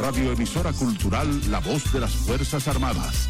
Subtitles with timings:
[0.00, 3.28] Radioemisora Cultural La Voz de las Fuerzas Armadas.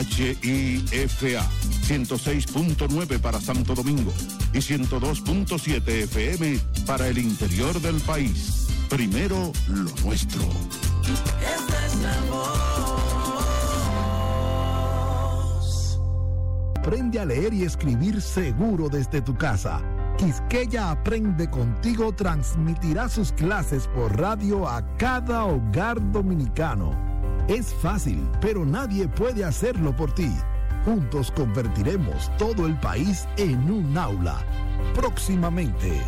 [0.00, 1.42] HIFA
[1.86, 4.12] 106.9 para Santo Domingo
[4.52, 8.68] y 102.7 FM para el interior del país.
[8.88, 10.42] Primero lo nuestro.
[11.02, 12.80] Esta es la voz.
[16.76, 19.80] Aprende a leer y escribir seguro desde tu casa.
[20.20, 26.92] Quisqueya Aprende Contigo transmitirá sus clases por radio a cada hogar dominicano.
[27.48, 30.30] Es fácil, pero nadie puede hacerlo por ti.
[30.84, 34.44] Juntos convertiremos todo el país en un aula.
[34.94, 36.02] Próximamente,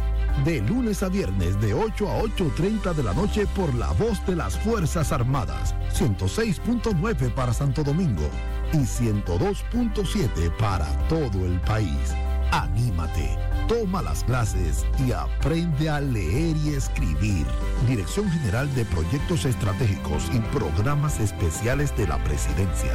[0.44, 4.36] de lunes a viernes de 8 a 8.30 de la noche por la voz de
[4.36, 8.28] las Fuerzas Armadas, 106.9 para Santo Domingo
[8.74, 12.14] y 102.7 para todo el país.
[12.52, 17.46] Anímate, toma las clases y aprende a leer y escribir.
[17.88, 22.92] Dirección General de Proyectos Estratégicos y Programas Especiales de la Presidencia.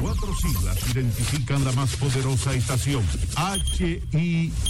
[0.00, 3.02] Cuatro siglas identifican la más poderosa estación,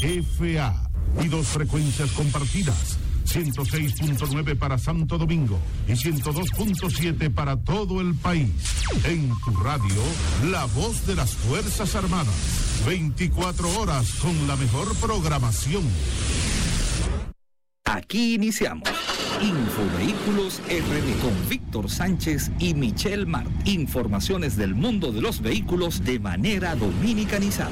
[0.01, 2.97] HIFA, y dos frecuencias compartidas.
[3.25, 8.51] 106.9 para Santo Domingo y 102.7 para todo el país.
[9.05, 10.03] En tu radio,
[10.51, 12.35] la voz de las Fuerzas Armadas.
[12.87, 15.85] 24 horas con la mejor programación.
[17.85, 18.89] Aquí iniciamos.
[19.41, 23.51] Infovehículos RD con Víctor Sánchez y Michelle Mart.
[23.67, 27.71] Informaciones del mundo de los vehículos de manera dominicanizada.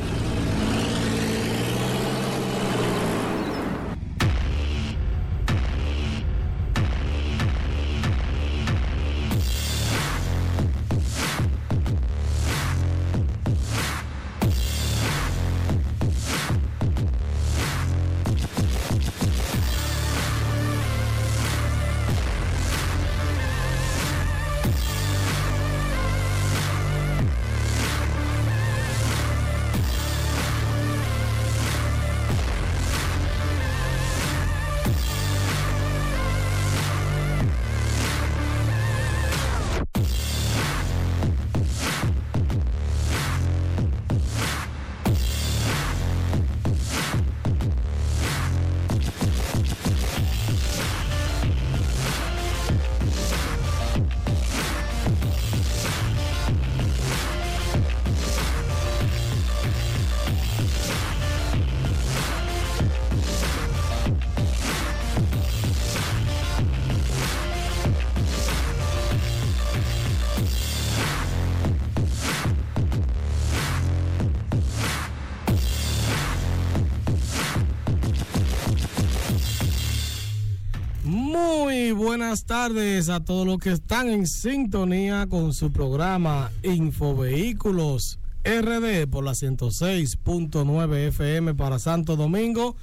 [82.01, 89.23] Buenas tardes a todos los que están en sintonía con su programa Infovehículos RD por
[89.23, 92.75] la 106.9 FM para Santo Domingo,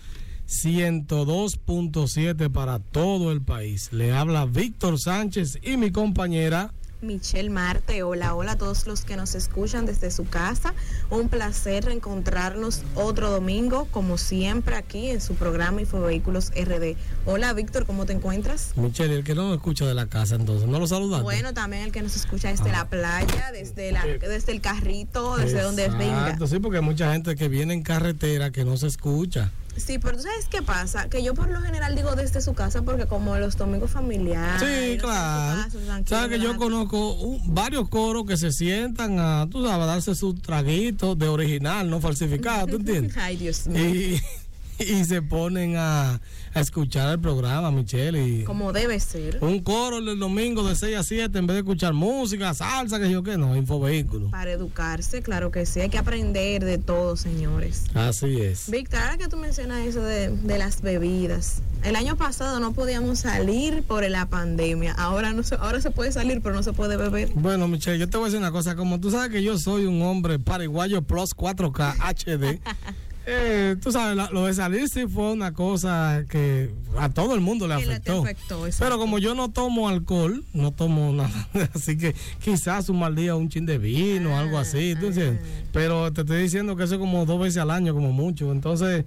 [0.47, 3.91] 102.7 para todo el país.
[3.91, 6.71] Le habla Víctor Sánchez y mi compañera
[7.01, 10.73] Michelle Marte, hola, hola a todos los que nos escuchan desde su casa.
[11.11, 16.95] Un placer reencontrarnos otro domingo, como siempre, aquí en su programa Infovehículos RD.
[17.27, 18.71] Hola, Víctor, ¿cómo te encuentras?
[18.75, 21.23] Michelle, el que no nos escucha de la casa, entonces, ¿no lo saludaste?
[21.23, 22.77] Bueno, también el que nos escucha desde Ah.
[22.79, 26.21] la playa, desde, la, desde el carrito, desde donde venga.
[26.23, 29.51] Exacto, sí, porque hay mucha gente que viene en carretera que no se escucha.
[29.77, 31.07] Sí, pero ¿tú sabes qué pasa?
[31.09, 34.61] Que yo por lo general digo desde su casa porque como los domingos familiares.
[34.61, 35.69] Sí, claro.
[36.05, 40.15] Sabes que yo conozco un- varios coros que se sientan a, tú sabes, a darse
[40.15, 43.15] su traguito de original, no falsificado, ¿tú entiendes?
[43.17, 43.85] Ay, Dios mío.
[43.85, 44.21] Y,
[44.83, 46.19] y se ponen a,
[46.53, 48.25] a escuchar el programa, Michelle.
[48.27, 49.39] Y Como debe ser.
[49.41, 53.09] un coro el domingo de 6 a 7 en vez de escuchar música, salsa, que
[53.09, 54.29] yo qué no, infovehículo.
[54.31, 57.83] Para educarse, claro que sí, hay que aprender de todo, señores.
[57.93, 58.69] Así es.
[58.69, 63.19] Víctor, ahora que tú mencionas eso de, de las bebidas, el año pasado no podíamos
[63.19, 66.97] salir por la pandemia, ahora no se, ahora se puede salir, pero no se puede
[66.97, 67.31] beber.
[67.35, 68.75] Bueno, Michelle, yo te voy a decir una cosa.
[68.75, 72.59] Como tú sabes que yo soy un hombre paraguayo plus 4K HD.
[73.29, 77.41] eh, tú sabes, la- lo de salir sí fue una cosa que a todo el
[77.41, 78.21] mundo le afectó.
[78.23, 78.63] afectó.
[78.79, 81.29] Pero como yo no tomo alcohol, no tomo nada,
[81.75, 85.07] así que quizás un mal día un chin de vino o Ah, algo así, ¿tú
[85.07, 85.41] entiendes?
[85.73, 88.49] Pero te estoy diciendo que eso es como dos veces al año, como mucho.
[88.51, 89.03] Entonces,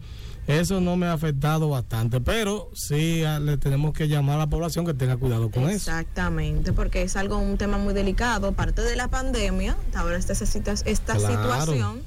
[0.47, 2.21] eso no me ha afectado bastante.
[2.21, 5.91] Pero sí ah, le tenemos que llamar a la población que tenga cuidado con eso.
[5.91, 11.17] Exactamente, porque es algo, un tema muy delicado, aparte de la pandemia, ahora situa- esta
[11.17, 11.37] Claro.
[11.43, 12.03] situación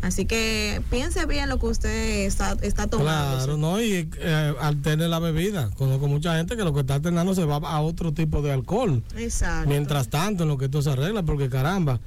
[0.00, 3.36] Así que piense bien lo que usted está, está tomando.
[3.36, 5.70] Claro, no, y eh, alterne la bebida.
[5.70, 9.02] Conozco mucha gente que lo que está alternando se va a otro tipo de alcohol.
[9.16, 9.68] Exacto.
[9.68, 12.00] Mientras tanto, en lo que esto se arregla, porque caramba,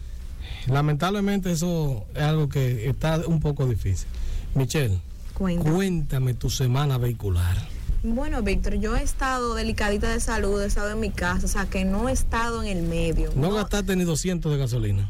[0.68, 4.08] lamentablemente eso es algo que está un poco difícil.
[4.56, 5.00] Michelle,
[5.34, 7.58] cuéntame tu semana vehicular.
[8.04, 11.68] Bueno, Víctor, yo he estado delicadita de salud, he estado en mi casa, o sea,
[11.68, 13.32] que no he estado en el medio.
[13.36, 15.10] No gastaste ni 200 de gasolina.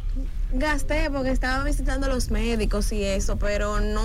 [0.53, 4.01] Gasté porque estaba visitando a los médicos y eso, pero no,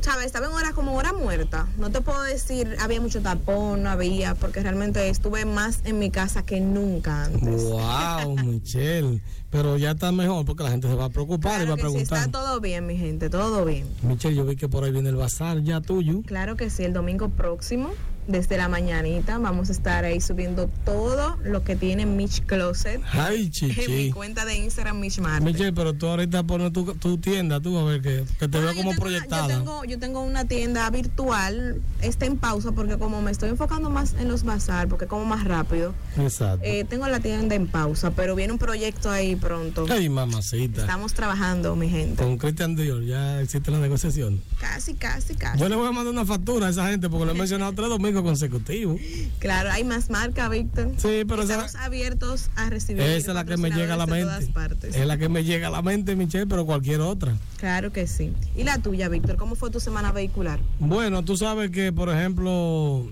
[0.00, 0.26] ¿sabes?
[0.26, 1.66] Estaba en hora como hora muerta.
[1.78, 6.10] No te puedo decir, había mucho tapón, no había, porque realmente estuve más en mi
[6.10, 7.62] casa que nunca antes.
[7.64, 9.20] Wow, Michelle.
[9.50, 11.82] Pero ya está mejor porque la gente se va a preocupar y va a que
[11.82, 12.18] sí, preguntar.
[12.18, 13.86] está todo bien, mi gente, todo bien.
[14.02, 16.22] Michelle, yo vi que por ahí viene el bazar ya tuyo.
[16.26, 17.90] Claro que sí, el domingo próximo,
[18.26, 23.36] desde la mañanita, vamos a estar ahí subiendo todo lo que tiene Mitch Closet Ay,
[23.36, 24.10] en mi chichi.
[24.12, 25.44] cuenta de Instagram, Mitch Marte.
[25.44, 28.66] Michelle, pero tú ahorita pones tu, tu tienda, tú a ver que, que te Bueno,
[28.66, 29.48] veo como tengo proyectada.
[29.48, 33.90] yo, tengo, yo tengo una tienda virtual, está en pausa porque como me estoy enfocando
[33.90, 36.64] más en los bazar, porque como más rápido, Exacto.
[36.64, 39.86] eh, tengo la tienda en pausa, pero viene un proyecto ahí pronto.
[39.90, 40.80] Ay, mamacita.
[40.82, 42.22] Estamos trabajando, mi gente.
[42.22, 44.42] Con Christian Dior ya existe la negociación.
[44.60, 45.58] Casi, casi, casi.
[45.60, 47.88] Yo le voy a mandar una factura a esa gente porque lo he mencionado tres
[47.88, 49.00] domingos consecutivos.
[49.38, 50.92] Claro, hay más marca, Víctor.
[50.96, 53.02] Sí, pero Estamos esa, abiertos a recibir.
[53.02, 54.48] esa es la que me llega a la mente.
[54.88, 57.34] Es la que me llega a la mente, Michelle, pero cualquier otra.
[57.58, 58.32] Claro que sí.
[58.56, 59.36] ¿Y la tuya, Víctor?
[59.36, 60.60] ¿Cómo fue tu semana vehicular?
[60.78, 63.10] Bueno, tú sabes que, por ejemplo,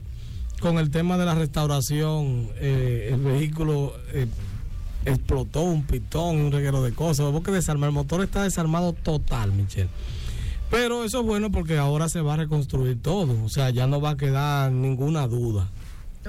[0.60, 4.26] con el tema de la restauración, eh, el vehículo eh,
[5.04, 7.26] explotó un pitón un reguero de cosas.
[7.26, 7.88] Hubo que desarmar.
[7.88, 9.88] El motor está desarmado total, Michelle.
[10.70, 13.36] Pero eso es bueno porque ahora se va a reconstruir todo.
[13.44, 15.68] O sea, ya no va a quedar ninguna duda.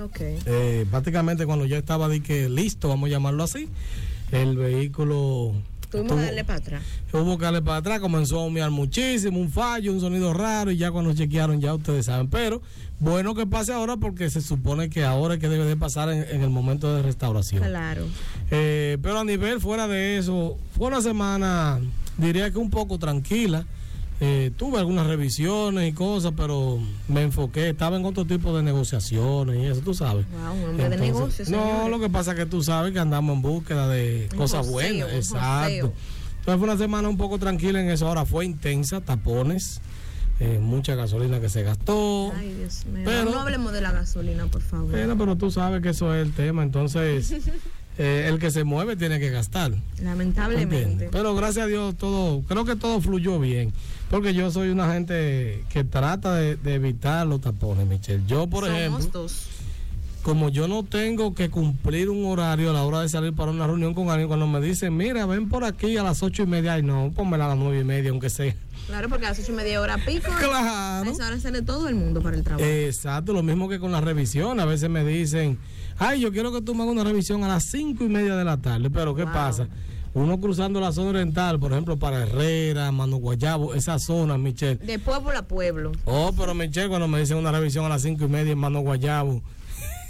[0.01, 0.17] Ok.
[0.21, 3.69] Eh, prácticamente cuando ya estaba de que listo, vamos a llamarlo así,
[4.31, 5.53] el vehículo
[5.89, 6.83] Tuvimos tuvo- que darle para atrás.
[7.13, 10.77] hubo que darle para atrás, comenzó a humear muchísimo, un fallo, un sonido raro y
[10.77, 12.27] ya cuando chequearon ya ustedes saben.
[12.29, 12.61] Pero
[12.99, 16.23] bueno que pase ahora porque se supone que ahora es que debe de pasar en,
[16.29, 17.63] en el momento de restauración.
[17.63, 18.05] Claro.
[18.51, 21.79] Eh, pero a nivel fuera de eso, fue una semana,
[22.17, 23.65] diría que un poco tranquila.
[24.21, 26.79] Eh, tuve algunas revisiones y cosas, pero
[27.09, 30.25] me enfoqué, estaba en otro tipo de negociaciones y eso, tú sabes.
[30.31, 31.49] Wow, un hombre de negocios.
[31.49, 34.59] No, lo que pasa es que tú sabes que andamos en búsqueda de Un cosas
[34.59, 35.11] joseo, buenas.
[35.13, 35.87] Exacto.
[35.87, 35.93] joseo.
[36.39, 38.07] Entonces fue una semana un poco tranquila en eso.
[38.07, 39.81] Ahora fue intensa, tapones,
[40.39, 42.31] eh, mucha gasolina que se gastó.
[42.37, 43.01] Ay, Dios mío.
[43.03, 44.91] Pero- no hablemos de la gasolina, por favor.
[44.91, 46.63] Bueno, pero tú sabes que eso es el tema.
[46.63, 47.33] Entonces,
[47.97, 49.71] eh, el que se mueve tiene que gastar.
[50.01, 50.81] Lamentablemente.
[50.81, 51.09] ¿Entiendes?
[51.11, 53.73] Pero gracias a Dios todo, creo que todo fluyó bien.
[54.09, 58.23] Porque yo soy una gente que trata de, de evitar los tapones, Michelle.
[58.27, 59.47] Yo, por Somos ejemplo, dos.
[60.21, 63.65] como yo no tengo que cumplir un horario a la hora de salir para una
[63.65, 66.73] reunión con alguien, cuando me dicen, mira, ven por aquí a las ocho y media,
[66.73, 68.55] ay no, pónmela a las nueve y media, aunque sea.
[68.85, 70.29] Claro, porque a las ocho y media hora pico.
[70.37, 71.09] Claro.
[71.09, 72.63] A esa hora sale todo el mundo para el trabajo.
[72.63, 74.59] Exacto, lo mismo que con la revisión.
[74.59, 75.57] A veces me dicen,
[75.97, 78.43] ay, yo quiero que tú me hagas una revisión a las cinco y media de
[78.43, 78.89] la tarde.
[78.89, 79.33] Pero ¿qué Wow.
[79.33, 79.67] pasa?
[80.13, 84.75] Uno cruzando la zona oriental, por ejemplo, para Herrera, Mano Guayabo, esa zona, Michelle.
[84.77, 85.91] De pueblo a pueblo.
[86.05, 88.79] Oh, pero Michelle, cuando me dicen una revisión a las cinco y media en Mano
[88.79, 89.41] Guayabo,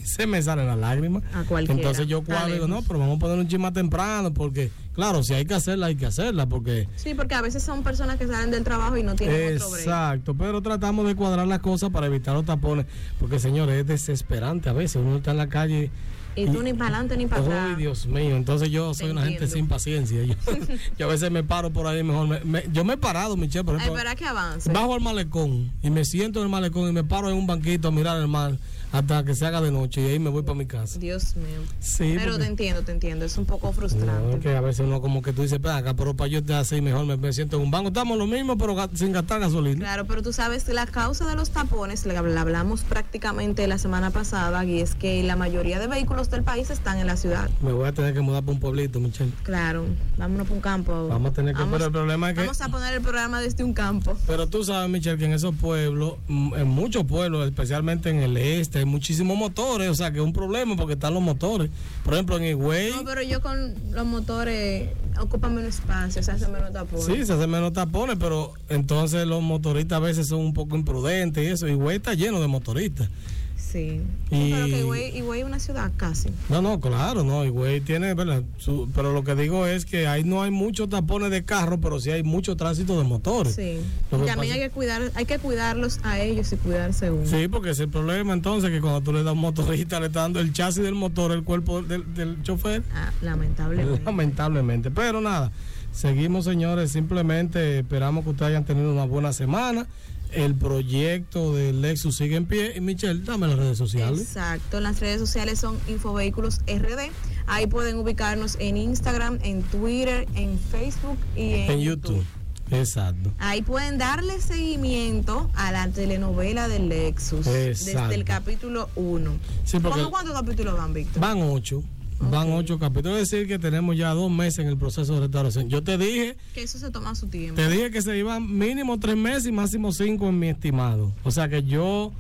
[0.06, 1.24] se me salen las lágrimas.
[1.34, 1.80] A cualquiera.
[1.80, 5.24] Entonces yo cuadro y digo, no, pero vamos a poner un chisme temprano, porque, claro,
[5.24, 6.88] si hay que hacerla, hay que hacerla, porque...
[6.96, 9.76] Sí, porque a veces son personas que salen del trabajo y no tienen otro.
[9.78, 12.86] Exacto, pero tratamos de cuadrar las cosas para evitar los tapones,
[13.20, 15.90] porque señores, es desesperante a veces, uno está en la calle
[16.38, 17.68] Y tú ni para adelante ni para atrás.
[17.70, 20.22] Ay, Dios mío, entonces yo soy una gente sin paciencia.
[20.24, 20.34] Yo,
[21.00, 22.28] yo a veces me paro por ahí mejor.
[22.28, 23.96] me- me- yo me he parado, Michelle, por ejemplo.
[23.96, 24.70] esperar que avance.
[24.72, 27.88] Bajo al malecón y me siento en el malecón y me paro en un banquito
[27.88, 28.58] a mirar el mar
[28.98, 31.00] hasta que se haga de noche y ahí me voy para mi casa.
[31.00, 31.60] Dios mío.
[31.80, 33.26] Sí, Pero porque- te entiendo, te entiendo.
[33.26, 34.36] Es un poco frustrante.
[34.36, 36.62] No, que a veces uno como que tú dices, "Ven acá, pero para yo estar
[36.62, 37.90] así mejor me, me siento en un banco.
[37.90, 39.80] Estamos lo mismo, pero sin gastar gasolina.
[39.80, 43.78] Claro, pero tú sabes que la causa de los tapones, la la hablamos prácticamente la
[43.78, 47.50] semana pasada, y es que la mayoría de vehículos del país están en la ciudad.
[47.62, 49.32] Me voy a tener que mudar para un pueblito, Michelle.
[49.44, 49.86] Claro,
[50.18, 51.08] vámonos para un campo.
[51.10, 52.42] Vamos a tener que, pero el problema es que...
[52.42, 54.18] vamos a poner el programa desde un campo.
[54.26, 58.38] Pero tú sabes, Michelle, que en esos pueblos, mm, en muchos pueblos, especialmente en el
[58.38, 61.70] este, hay muchísimos motores, o sea que es un problema porque están los motores.
[62.04, 64.90] Por ejemplo, en Higüey, No, pero yo con los motores
[65.20, 67.06] ocupan menos espacio, se hace menos tapones.
[67.06, 71.44] sí, se hacen menos tapones, pero entonces los motoristas a veces son un poco imprudentes
[71.44, 71.68] y eso.
[71.68, 73.10] Higüey está lleno de motoristas.
[73.58, 74.02] Sí.
[74.32, 76.30] Y- Pero que Higüey, Higüey es una ciudad casi.
[76.50, 78.44] No, no, claro, no, Higüey tiene, ¿verdad?
[78.58, 82.00] Su- pero lo que digo es que ahí no hay muchos tapones de carro, pero
[82.00, 83.56] sí hay mucho tránsito de motores.
[83.56, 83.80] Sí.
[84.10, 87.26] También pasa- hay que cuidar, hay que cuidarlos a ellos y cuidarse uno.
[87.28, 90.08] Sí, porque es el problema entonces que cuando tú le das a un motorista, le
[90.08, 92.84] estás dando el chasis del motor, el cuerpo del, del chofer.
[92.94, 94.02] Ah, lamentablemente.
[94.04, 94.92] Lamentablemente.
[94.92, 95.52] Pero nada,
[95.92, 96.92] Seguimos, señores.
[96.92, 99.88] Simplemente esperamos que ustedes hayan tenido una buena semana.
[100.36, 102.74] El proyecto del Lexus sigue en pie.
[102.76, 104.20] Y Michelle, dame las redes sociales.
[104.22, 107.10] Exacto, las redes sociales son Infovehículos RD.
[107.48, 112.24] Ahí pueden ubicarnos en Instagram, en Twitter, en Facebook y en, En YouTube.
[112.72, 113.32] Exacto.
[113.38, 118.02] Ahí pueden darle seguimiento a la telenovela del Lexus Exacto.
[118.02, 119.32] desde el capítulo 1.
[119.64, 121.22] Sí, porque- ¿Cómo cuántos capítulos van, Víctor?
[121.22, 121.84] Van ocho.
[122.20, 123.20] Van ocho capítulos.
[123.20, 125.70] Es decir, que tenemos ya dos meses en el proceso de restauración.
[125.70, 127.56] Yo te dije, Que eso se toma su tiempo.
[127.56, 131.12] te dije que se iban mínimo tres meses y máximo cinco en mi estimado.
[131.24, 132.14] O sea que yo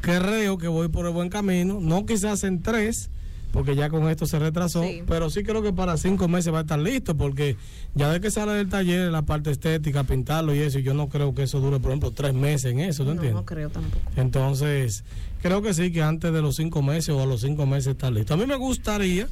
[0.00, 1.78] creo que voy por el buen camino.
[1.80, 3.10] No quizás en tres,
[3.52, 4.82] porque ya con esto se retrasó.
[4.82, 5.02] Sí.
[5.06, 7.56] Pero sí creo que para cinco meses va a estar listo, porque
[7.94, 11.34] ya de que sale del taller la parte estética, pintarlo y eso, yo no creo
[11.34, 13.04] que eso dure, por ejemplo, tres meses en eso.
[13.04, 13.34] ¿tú no, entiendes?
[13.34, 14.02] no creo tampoco.
[14.16, 15.04] Entonces,
[15.42, 18.10] creo que sí, que antes de los cinco meses o a los cinco meses está
[18.10, 18.34] listo.
[18.34, 19.28] A mí me gustaría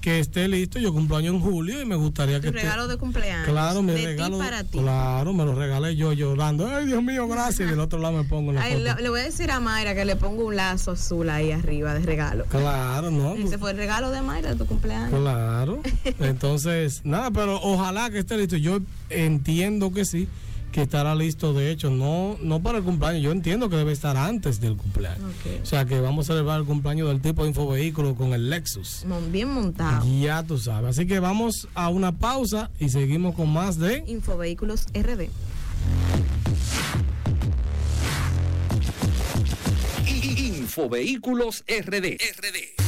[0.00, 0.78] que esté listo.
[0.78, 2.62] Yo cumplo año en julio y me gustaría que Tu esté.
[2.62, 3.46] regalo de cumpleaños.
[3.48, 4.36] Claro, mi de regalo.
[4.38, 4.78] Ti para ti.
[4.78, 6.66] Claro, me lo regalé yo llorando.
[6.68, 7.68] Ay, Dios mío, gracias.
[7.68, 9.94] Y del otro lado me pongo la Ay, le, le voy a decir a Mayra
[9.94, 12.44] que le ponga un lazo azul ahí arriba de regalo.
[12.46, 13.34] Claro, ¿no?
[13.34, 15.18] Ese fue el regalo de Mayra de tu cumpleaños.
[15.20, 15.82] Claro.
[16.20, 18.56] Entonces, nada, pero ojalá que esté listo.
[18.56, 18.78] Yo
[19.10, 20.28] entiendo que sí,
[20.72, 21.52] que estará listo.
[21.52, 23.22] De hecho, no, no para el cumpleaños.
[23.22, 25.30] Yo entiendo que debe estar antes del cumpleaños.
[25.62, 29.04] O sea, que vamos a celebrar el cumpleaños del tipo de infovehículo con el Lexus.
[29.30, 30.06] Bien montado.
[30.20, 30.90] Ya tú sabes.
[30.90, 35.28] Así que vamos a una pausa y seguimos con más de Infovehículos RD.
[40.06, 42.87] Infovehículos RD.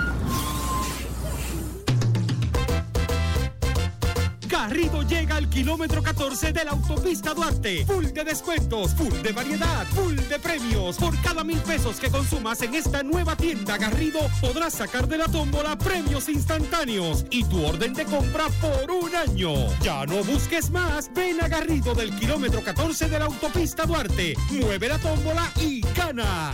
[4.61, 7.83] Garrido llega al kilómetro 14 de la autopista Duarte.
[7.83, 10.97] Full de descuentos, full de variedad, full de premios.
[10.97, 15.25] Por cada mil pesos que consumas en esta nueva tienda Garrido, podrás sacar de la
[15.25, 19.51] tómbola premios instantáneos y tu orden de compra por un año.
[19.81, 21.11] Ya no busques más.
[21.11, 24.35] Ven a Garrido del kilómetro 14 de la autopista Duarte.
[24.51, 26.53] Mueve la tómbola y gana.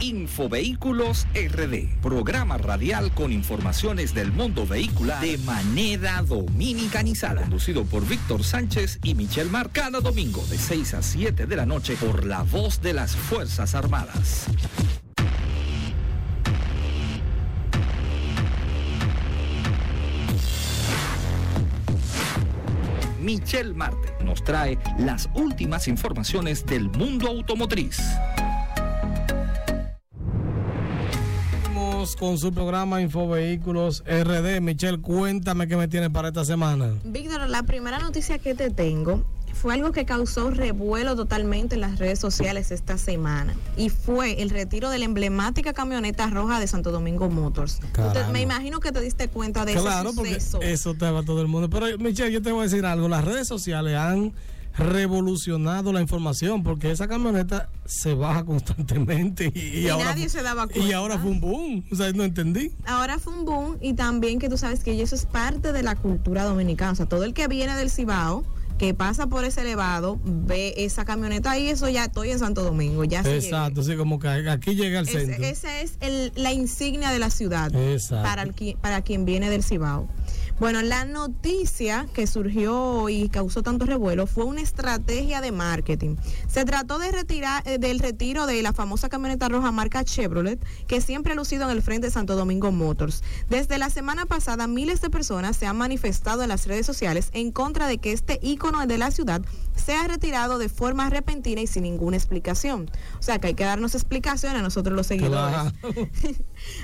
[0.00, 8.44] Infovehículos RD, programa radial con informaciones del mundo vehicular de manera dominicanizada, conducido por Víctor
[8.44, 12.42] Sánchez y Michelle Mar, cada domingo de 6 a 7 de la noche por la
[12.42, 14.46] voz de las Fuerzas Armadas.
[23.20, 28.00] Michelle Marte nos trae las últimas informaciones del mundo automotriz.
[32.16, 34.60] Con su programa Infovehículos RD.
[34.60, 36.94] Michelle, cuéntame qué me tienes para esta semana.
[37.04, 39.24] Víctor, la primera noticia que te tengo
[39.54, 44.50] fue algo que causó revuelo totalmente en las redes sociales esta semana y fue el
[44.50, 47.78] retiro de la emblemática camioneta roja de Santo Domingo Motors.
[47.96, 50.60] Usted- me imagino que te diste cuenta de Claro, ese porque suceso.
[50.62, 51.70] eso te va todo el mundo.
[51.70, 53.08] Pero Michelle, yo te voy a decir algo.
[53.08, 54.32] Las redes sociales han
[54.78, 60.42] revolucionado la información porque esa camioneta se baja constantemente y, y Y ahora nadie se
[60.42, 60.96] daba y cuenta.
[60.96, 61.84] ahora fue un boom.
[61.90, 62.72] O sea, no entendí.
[62.86, 65.96] Ahora fue un boom y también que tú sabes que eso es parte de la
[65.96, 66.92] cultura dominicana.
[66.92, 68.44] O sea, todo el que viene del Cibao,
[68.78, 73.02] que pasa por ese elevado, ve esa camioneta ahí, eso ya estoy en Santo Domingo,
[73.02, 75.44] ya Exacto, sí, como que aquí llega al centro.
[75.44, 78.22] Esa es el- la insignia de la ciudad Exacto.
[78.22, 80.08] para, el para quien viene del Cibao.
[80.60, 86.16] Bueno, la noticia que surgió y causó tanto revuelo fue una estrategia de marketing.
[86.48, 91.00] Se trató de retirar eh, del retiro de la famosa camioneta roja marca Chevrolet, que
[91.00, 93.22] siempre ha lucido en el frente de Santo Domingo Motors.
[93.48, 97.52] Desde la semana pasada, miles de personas se han manifestado en las redes sociales en
[97.52, 99.42] contra de que este ícono de la ciudad
[99.76, 102.90] sea retirado de forma repentina y sin ninguna explicación.
[103.20, 105.72] O sea, que hay que darnos explicaciones a nosotros los seguidores.
[105.72, 105.72] Claro.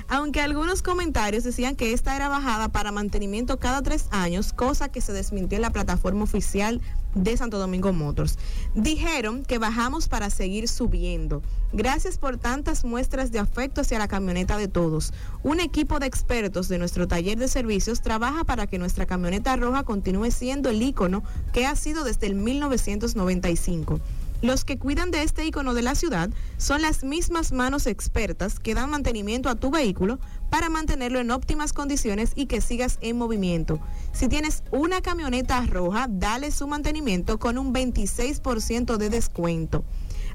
[0.07, 5.01] Aunque algunos comentarios decían que esta era bajada para mantenimiento cada tres años, cosa que
[5.01, 6.81] se desmintió en la plataforma oficial
[7.15, 8.37] de Santo Domingo Motors.
[8.75, 11.41] Dijeron que bajamos para seguir subiendo.
[11.73, 15.13] Gracias por tantas muestras de afecto hacia la camioneta de todos.
[15.43, 19.83] Un equipo de expertos de nuestro taller de servicios trabaja para que nuestra camioneta roja
[19.83, 23.99] continúe siendo el ícono que ha sido desde el 1995.
[24.45, 28.75] Los que cuidan de este icono de la ciudad son las mismas manos expertas que
[28.75, 30.19] dan mantenimiento a tu vehículo
[30.51, 33.79] para mantenerlo en óptimas condiciones y que sigas en movimiento.
[34.13, 39.83] Si tienes una camioneta roja, dale su mantenimiento con un 26% de descuento.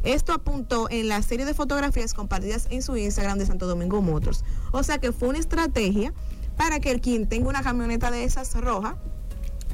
[0.02, 4.42] Esto apuntó en la serie de fotografías compartidas en su Instagram de Santo Domingo Motors.
[4.72, 6.12] O sea que fue una estrategia
[6.56, 8.98] para que el quien tenga una camioneta de esas roja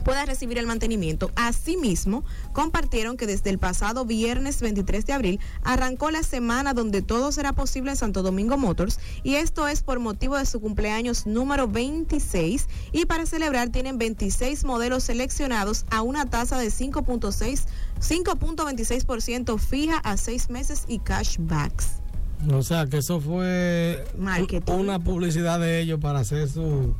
[0.06, 1.32] pueda recibir el mantenimiento.
[1.34, 7.32] Asimismo, compartieron que desde el pasado viernes 23 de abril arrancó la semana donde todo
[7.32, 11.66] será posible en Santo Domingo Motors y esto es por motivo de su cumpleaños número
[11.66, 17.64] 26 y para celebrar tienen 26 modelos seleccionados a una tasa de 5.6
[18.00, 21.94] 5.26% fija a seis meses y cashbacks.
[22.52, 24.72] O sea, que eso fue Marketing.
[24.72, 26.94] una publicidad de ellos para hacer su-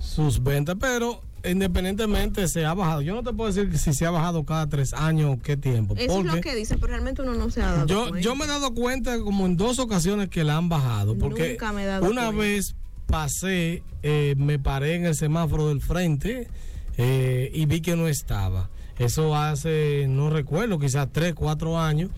[0.00, 3.02] sus ventas, pero independientemente se ha bajado.
[3.02, 5.94] Yo no te puedo decir si se ha bajado cada tres años o qué tiempo.
[5.96, 8.20] Eso es lo que dicen, pero realmente uno no se ha dado yo, cuenta.
[8.20, 11.16] yo me he dado cuenta como en dos ocasiones que la han bajado.
[11.16, 12.42] Porque Nunca me he dado una cuenta.
[12.42, 12.74] vez
[13.06, 16.48] pasé, eh, me paré en el semáforo del frente
[16.96, 18.70] eh, y vi que no estaba.
[18.98, 22.10] Eso hace, no recuerdo, quizás tres, cuatro años.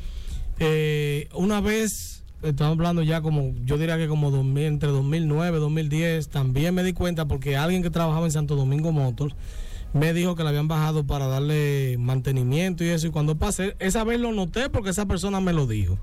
[0.59, 2.12] Eh, una vez,
[2.43, 6.93] estamos hablando ya como, yo diría que como 2000, entre 2009 2010, también me di
[6.93, 9.35] cuenta porque alguien que trabajaba en Santo Domingo Motors
[9.93, 13.07] me dijo que la habían bajado para darle mantenimiento y eso.
[13.07, 15.99] Y cuando pasé, esa vez lo noté porque esa persona me lo dijo.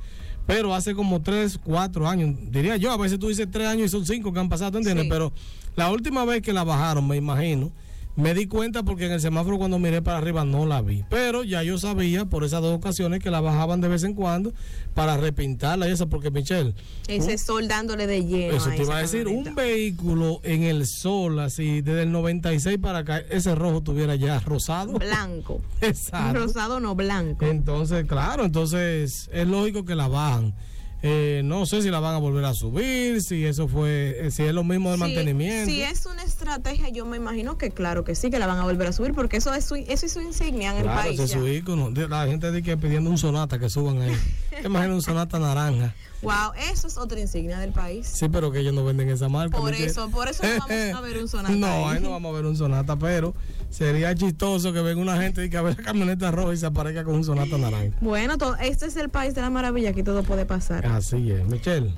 [0.45, 3.89] Pero hace como tres, cuatro años, diría yo, a veces tú dices tres años y
[3.89, 5.05] son cinco que han pasado, ¿tú entiendes?
[5.05, 5.09] Sí.
[5.09, 5.31] Pero
[5.75, 7.71] la última vez que la bajaron, me imagino,
[8.19, 11.03] me di cuenta porque en el semáforo cuando miré para arriba no la vi.
[11.09, 14.53] Pero ya yo sabía por esas dos ocasiones que la bajaban de vez en cuando
[14.93, 16.73] para repintarla y eso, porque Michelle,
[17.07, 18.57] Ese sol dándole de lleno.
[18.57, 19.49] eso te iba a decir, camioneta.
[19.51, 24.39] un vehículo en el sol, así, desde el 96 para acá, ese rojo tuviera ya
[24.39, 24.93] rosado.
[24.93, 25.61] Blanco.
[25.81, 26.39] Exacto.
[26.39, 27.45] Rosado no blanco.
[27.45, 30.53] Entonces, claro, entonces es lógico que la bajan.
[31.01, 34.43] Eh, no sé si la van a volver a subir, si eso fue, eh, si
[34.43, 35.71] es lo mismo de Sí, mantenimiento.
[35.71, 38.63] Si es una estrategia, yo me imagino que claro que sí, que la van a
[38.63, 41.19] volver a subir, porque eso es su, eso es su insignia en Claro, el país.
[41.21, 41.89] es su ícono.
[41.91, 44.11] La gente dice que pidiendo un sonata que suban ahí.
[44.65, 45.93] Imagina un sonata naranja.
[46.21, 48.05] Wow, eso es otra insignia del país.
[48.05, 49.57] Sí, pero que ellos no venden esa marca.
[49.57, 51.53] Por eso, por eso no vamos a ver un sonata.
[51.55, 52.01] No, ahí.
[52.01, 53.33] no vamos a ver un sonata, pero
[53.69, 57.05] sería chistoso que venga una gente y que vea la camioneta roja y se aparezca
[57.05, 57.97] con un sonata naranja.
[58.01, 60.85] Bueno, to- este es el país de la maravilla, aquí todo puede pasar.
[60.87, 61.45] Así es.
[61.45, 61.93] Michelle,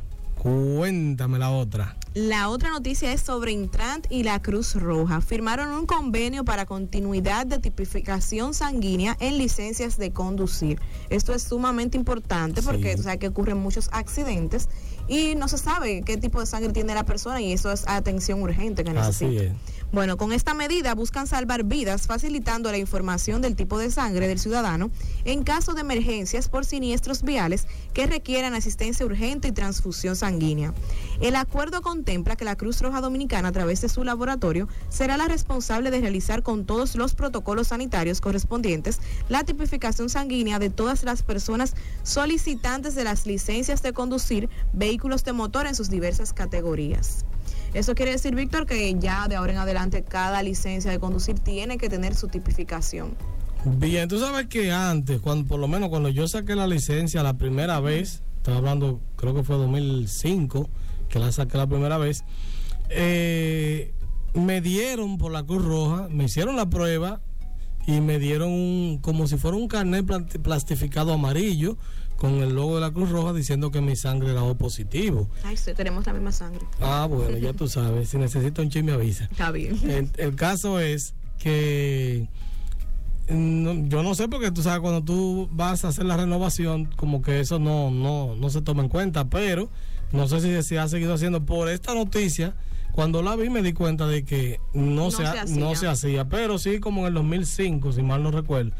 [0.45, 1.95] cuéntame la otra.
[2.15, 5.21] La otra noticia es sobre Intrant y la Cruz Roja.
[5.21, 10.81] Firmaron un convenio para continuidad de tipificación sanguínea en licencias de conducir.
[11.11, 13.19] Esto es sumamente importante porque Sí.
[13.19, 14.67] que ocurren muchos accidentes
[15.11, 18.41] y no se sabe qué tipo de sangre tiene la persona y eso es atención
[18.41, 19.27] urgente que necesita.
[19.27, 19.51] Así es.
[19.91, 24.39] Bueno, con esta medida buscan salvar vidas facilitando la información del tipo de sangre del
[24.39, 24.89] ciudadano
[25.25, 30.73] en caso de emergencias por siniestros viales que requieran asistencia urgente y transfusión sanguínea.
[31.19, 35.27] El acuerdo contempla que la Cruz Roja Dominicana, a través de su laboratorio, será la
[35.27, 41.21] responsable de realizar con todos los protocolos sanitarios correspondientes la tipificación sanguínea de todas las
[41.21, 47.25] personas solicitantes de las licencias de conducir vehículos de motor en sus diversas categorías.
[47.73, 51.77] Eso quiere decir, Víctor, que ya de ahora en adelante cada licencia de conducir tiene
[51.77, 53.15] que tener su tipificación.
[53.65, 57.33] Bien, tú sabes que antes, cuando por lo menos cuando yo saqué la licencia la
[57.33, 60.69] primera vez, estaba hablando, creo que fue 2005,
[61.09, 62.23] que la saqué la primera vez,
[62.89, 63.93] eh,
[64.33, 67.21] me dieron por la Cruz Roja, me hicieron la prueba
[67.87, 70.05] y me dieron un, como si fuera un carnet
[70.41, 71.77] plastificado amarillo
[72.21, 75.27] con el logo de la Cruz Roja diciendo que mi sangre era O positivo.
[75.43, 76.61] Ay, sí, tenemos la misma sangre.
[76.79, 79.23] Ah, bueno, ya tú sabes, si necesito un chisme me avisa.
[79.23, 79.75] Está bien.
[79.89, 82.27] El, el caso es que
[83.27, 87.21] no- yo no sé porque tú sabes cuando tú vas a hacer la renovación como
[87.23, 89.69] que eso no no no se toma en cuenta pero
[90.11, 92.53] no sé si se ha seguido haciendo por esta noticia
[92.91, 95.55] cuando la vi me di cuenta de que no, No se, ha- se hacía.
[95.55, 98.71] no se hacía pero sí como en el 2005 si mal no recuerdo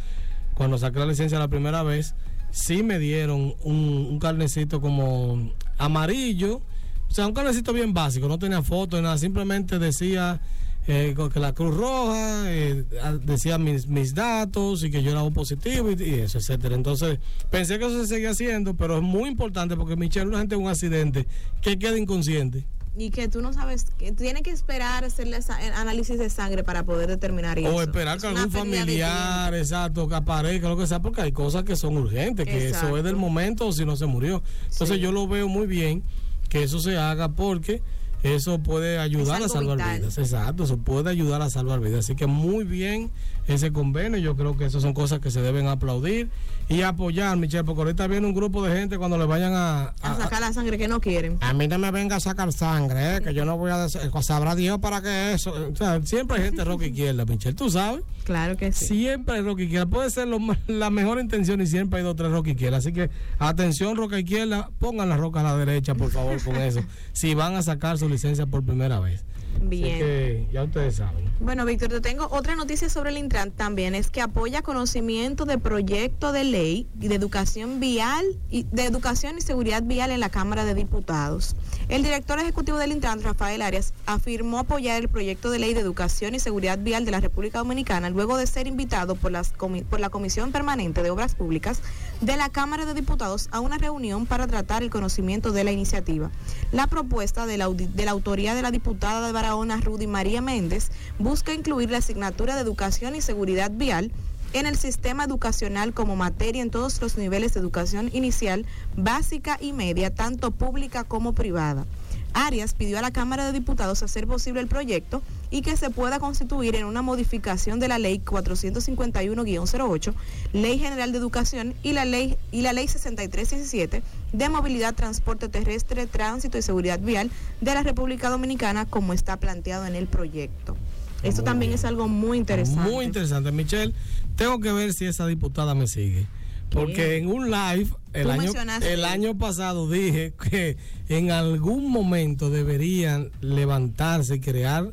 [0.54, 2.14] cuando saqué la licencia la primera vez
[2.52, 6.62] sí me dieron un, carnecito como amarillo
[7.10, 10.42] o sea un carnecito bien básico no tenía foto ni nada simplemente decía
[10.88, 12.84] eh, que la Cruz Roja eh,
[13.24, 16.74] decía mis, mis datos y que yo era un positivo y, y eso, etcétera.
[16.74, 17.20] Entonces,
[17.52, 20.62] pensé que eso se seguía haciendo, pero es muy importante porque Michelle, una gente en
[20.62, 21.28] un accidente
[21.62, 22.66] que queda inconsciente.
[22.98, 26.84] Y que tú no sabes, que tiene que esperar hacerle el análisis de sangre para
[26.84, 27.74] poder determinar eso.
[27.74, 31.64] O esperar Es que algún familiar, exacto, que aparezca, lo que sea, porque hay cosas
[31.64, 34.44] que son urgentes, que eso es del momento o si no se murió.
[34.72, 35.02] Entonces Sí.
[35.02, 36.04] yo lo veo muy bien
[36.50, 37.82] que eso se haga porque
[38.24, 40.00] eso puede ayudar a salvar vital.
[40.00, 40.18] vidas.
[40.18, 42.06] Exacto, eso puede ayudar a salvar vidas.
[42.06, 43.10] Así que muy bien
[43.48, 46.30] ese convenio, yo creo que esas son cosas que se deben aplaudir
[46.70, 49.88] y apoyar, Michelle, porque ahorita viene un grupo de gente cuando le vayan a...
[50.02, 51.38] a- A sacar la sangre que no quieren.
[51.42, 53.80] a mí no me venga a sacar sangre, eh, que yo no voy a...
[53.80, 55.52] des- Sabrá Dios para qué eso.
[55.74, 58.04] O sea, siempre hay gente roca izquierda, Michelle, tú sabes.
[58.24, 58.86] Claro que sí.
[58.86, 59.88] Siempre hay roca izquierda.
[59.88, 62.78] Puede ser lo la mejor intención y siempre hay dos tres roca izquierda.
[62.78, 66.82] Así que atención, roca izquierda, pongan la roca a la derecha, por favor, con eso.
[67.14, 69.26] Si van a sacar su licencia por primera vez.
[69.58, 70.00] Así Bien.
[70.00, 71.32] que ya ustedes saben.
[71.40, 75.58] Bueno, Víctor, te tengo otra noticia sobre el Intran también, es que apoya conocimiento de
[75.58, 80.66] proyecto de ley de educación vial y de educación y seguridad vial en la Cámara
[80.66, 81.56] de Diputados.
[81.90, 86.36] El director ejecutivo del Intran, Rafael Arias, afirmó apoyar el proyecto de ley de educación
[86.36, 89.50] y seguridad vial de la República Dominicana luego de ser invitado por, las
[89.90, 91.82] por la Comisión Permanente de Obras Públicas
[92.22, 96.30] de la Cámara de Diputados a una reunión para tratar el conocimiento de la iniciativa.
[96.72, 100.92] La propuesta de la, de la autoría de la diputada de Barahona, Rudy María Méndez,
[101.18, 104.12] busca incluir la asignatura de educación y seguridad vial
[104.54, 109.74] en el sistema educacional como materia en todos los niveles de educación inicial, básica y
[109.74, 111.88] media, tanto pública como privada.
[112.34, 116.20] Arias pidió a la Cámara de Diputados hacer posible el proyecto y que se pueda
[116.20, 120.14] constituir en una modificación de la Ley 451-08,
[120.54, 126.08] Ley General de Educación y la Ley y la Ley 6317 de Movilidad, Transporte Terrestre,
[126.08, 130.78] Tránsito y Seguridad Vial de la República Dominicana como está planteado en el proyecto.
[131.24, 131.80] Esto también bien.
[131.80, 132.90] es algo muy interesante.
[132.90, 133.94] Muy interesante, Michelle.
[134.36, 136.26] Tengo que ver si esa diputada me sigue.
[136.72, 138.52] Porque en un live el Tú año,
[138.84, 140.78] el año pasado dije que
[141.10, 144.92] en algún momento deberían levantarse y crear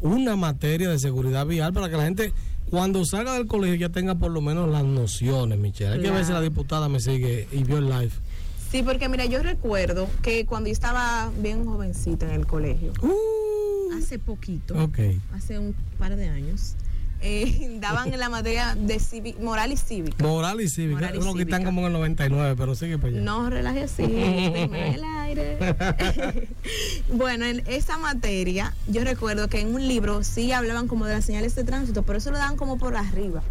[0.00, 2.32] una materia de seguridad vial para que la gente
[2.70, 5.94] cuando salga del colegio ya tenga por lo menos las nociones, Michelle.
[5.94, 6.42] Hay que ver si la Claro.
[6.50, 8.10] diputada me sigue y vio el live.
[8.70, 13.96] Sí, porque mira, yo recuerdo que cuando yo estaba bien jovencita en el colegio, Uh,
[13.96, 14.74] hace poquito,
[15.34, 16.74] hace un par de años,
[17.20, 20.22] eh, daban en la materia de civi- moral y cívica.
[20.24, 20.94] Moral y cívica.
[21.00, 21.68] Moral y Creo que están cívica.
[21.68, 23.20] como en el 99, pero sigue para allá.
[23.20, 25.58] No relaje así, el aire.
[27.12, 31.24] bueno, en esa materia, yo recuerdo que en un libro sí hablaban como de las
[31.24, 33.42] señales de tránsito, pero eso lo daban como por arriba.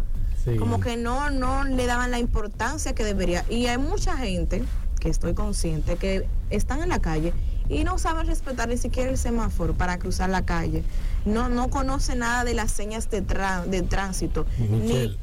[0.44, 0.56] Sí.
[0.56, 3.44] Como que no, no le daban la importancia que debería.
[3.50, 4.62] Y hay mucha gente,
[4.98, 7.32] que estoy consciente, que están en la calle
[7.68, 10.82] y no saben respetar ni siquiera el semáforo para cruzar la calle.
[11.24, 14.46] No, no conoce nada de las señas de, tra- de tránsito.
[14.58, 15.18] Michelle, Ni,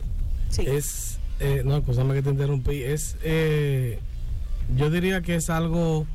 [0.50, 0.64] sí.
[0.68, 4.00] es, eh, no, escúchame que te interrumpí, es, eh,
[4.76, 6.06] yo diría que es algo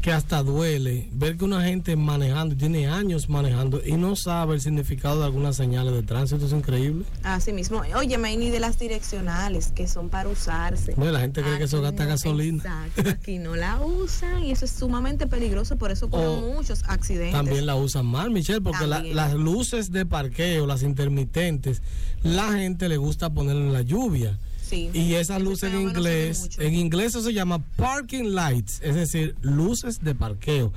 [0.00, 4.60] que hasta duele ver que una gente manejando, tiene años manejando y no sabe el
[4.60, 7.04] significado de algunas señales de tránsito, es increíble.
[7.22, 7.82] Así mismo.
[7.96, 10.94] Oye, ni de las direccionales que son para usarse.
[10.96, 12.56] No, la gente cree que eso Aquí gasta no, gasolina.
[12.58, 17.32] Exacto, aquí no la usan y eso es sumamente peligroso, por eso ocurren muchos accidentes.
[17.32, 21.82] También la usan mal, Michelle, porque la- las luces de parqueo, las intermitentes,
[22.22, 24.38] la gente le gusta ponerle en la lluvia.
[24.70, 24.88] Sí.
[24.94, 30.00] Y esas luces en inglés, en inglés eso se llama parking lights, es decir, luces
[30.02, 30.72] de parqueo.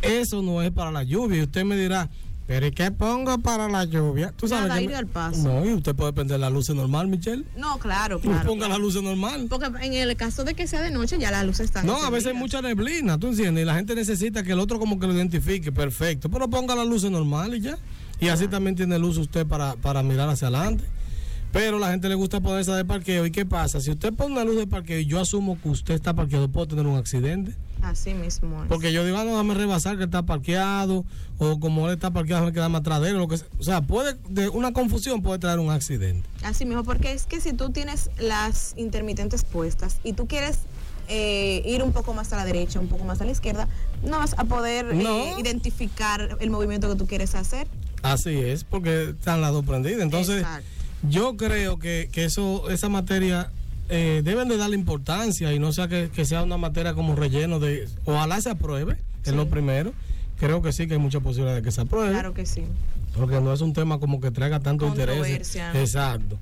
[0.00, 1.38] Eso no es para la lluvia.
[1.38, 2.08] Y usted me dirá,
[2.46, 4.32] ¿pero ¿y qué pongo para la lluvia?
[4.36, 5.42] Tú sabes Nada, que ir me- al paso.
[5.42, 7.44] No, y usted puede prender la luz normal, Michelle.
[7.56, 8.46] No, claro, claro.
[8.46, 8.74] ponga claro.
[8.74, 9.46] la luz normal.
[9.48, 11.84] Porque en el caso de que sea de noche, ya las luces están.
[11.86, 13.62] No, a veces hay mucha neblina, ¿tú entiendes?
[13.62, 16.28] Y la gente necesita que el otro como que lo identifique, perfecto.
[16.30, 17.76] Pero ponga la luz normal y ya.
[18.20, 20.84] Y así también tiene luz usted para, para mirar hacia adelante.
[21.52, 23.26] Pero la gente le gusta ponerse de parqueo.
[23.26, 23.80] ¿Y qué pasa?
[23.80, 26.68] Si usted pone una luz de parqueo y yo asumo que usted está parqueado, puedo
[26.68, 27.54] tener un accidente.
[27.82, 28.62] Así mismo.
[28.62, 28.68] es.
[28.68, 31.04] Porque yo digo, ah, no, déjame rebasar que está parqueado.
[31.38, 33.16] O como él está parqueado, déjame quedarme atrás de él.
[33.16, 33.48] o Lo que sea.
[33.58, 36.26] O sea, puede, de una confusión puede traer un accidente.
[36.42, 40.60] Así mismo, porque es que si tú tienes las intermitentes puestas y tú quieres
[41.08, 43.68] eh, ir un poco más a la derecha, un poco más a la izquierda,
[44.02, 47.66] no vas a poder eh, identificar el movimiento que tú quieres hacer.
[48.02, 50.00] Así es, porque están las dos prendidas.
[50.00, 50.81] Entonces, Exacto.
[51.08, 53.50] Yo creo que, que eso, esa materia
[53.88, 57.60] eh, deben de darle importancia y no sea que, que sea una materia como relleno
[57.60, 57.88] de.
[58.04, 59.92] Ojalá se apruebe, es lo primero.
[60.38, 62.10] Creo que sí que hay mucha posibilidad de que se apruebe.
[62.10, 62.64] Claro que sí.
[63.16, 65.56] Porque no es un tema como que traiga tanto interés.
[65.74, 66.38] Exacto.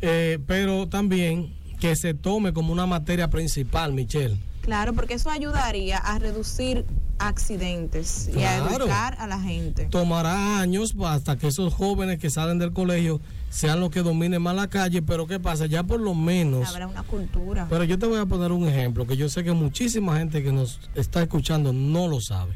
[0.00, 4.36] Eh, pero también que se tome como una materia principal, Michelle.
[4.64, 6.86] Claro, porque eso ayudaría a reducir
[7.18, 9.84] accidentes y a educar a la gente.
[9.86, 14.56] Tomará años hasta que esos jóvenes que salen del colegio sean los que dominen más
[14.56, 15.66] la calle, pero ¿qué pasa?
[15.66, 16.66] Ya por lo menos...
[16.66, 17.66] Habrá una cultura.
[17.68, 20.50] Pero yo te voy a poner un ejemplo que yo sé que muchísima gente que
[20.50, 22.54] nos está escuchando no lo sabe.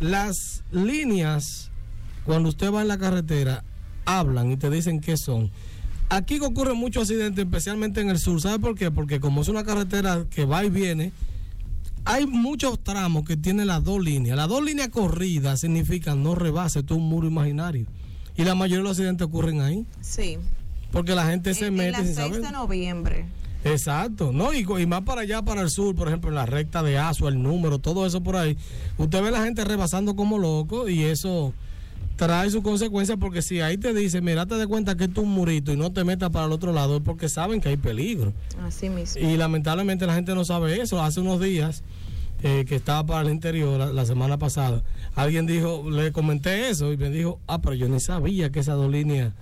[0.00, 1.70] las líneas,
[2.24, 3.64] cuando usted va en la carretera,
[4.04, 5.50] hablan y te dicen qué son.
[6.12, 8.38] Aquí ocurren muchos accidentes, especialmente en el sur.
[8.38, 8.90] ¿Sabe por qué?
[8.90, 11.10] Porque como es una carretera que va y viene,
[12.04, 14.36] hay muchos tramos que tienen las dos líneas.
[14.36, 17.86] Las dos líneas corridas significan no rebase, tú un muro imaginario.
[18.36, 19.86] Y la mayoría de los accidentes ocurren ahí.
[20.02, 20.36] Sí.
[20.90, 22.42] Porque la gente se en, mete en la sin 6 saber.
[22.42, 23.26] de noviembre.
[23.64, 24.52] Exacto, ¿no?
[24.52, 27.26] Y, y, más para allá, para el sur, por ejemplo, en la recta de Azo,
[27.26, 28.58] el número, todo eso por ahí.
[28.98, 31.54] Usted ve la gente rebasando como loco y eso
[32.26, 35.28] trae su consecuencia porque si ahí te dice, mira, te das cuenta que es un
[35.28, 38.32] murito y no te metas para el otro lado es porque saben que hay peligro.
[38.62, 39.20] Así mismo.
[39.20, 41.02] Y lamentablemente la gente no sabe eso.
[41.02, 41.82] Hace unos días
[42.44, 44.84] eh, que estaba para el interior, la, la, semana pasada,
[45.16, 48.76] alguien dijo, le comenté eso y me dijo, ah, pero yo ni sabía que esas
[48.76, 49.32] dos líneas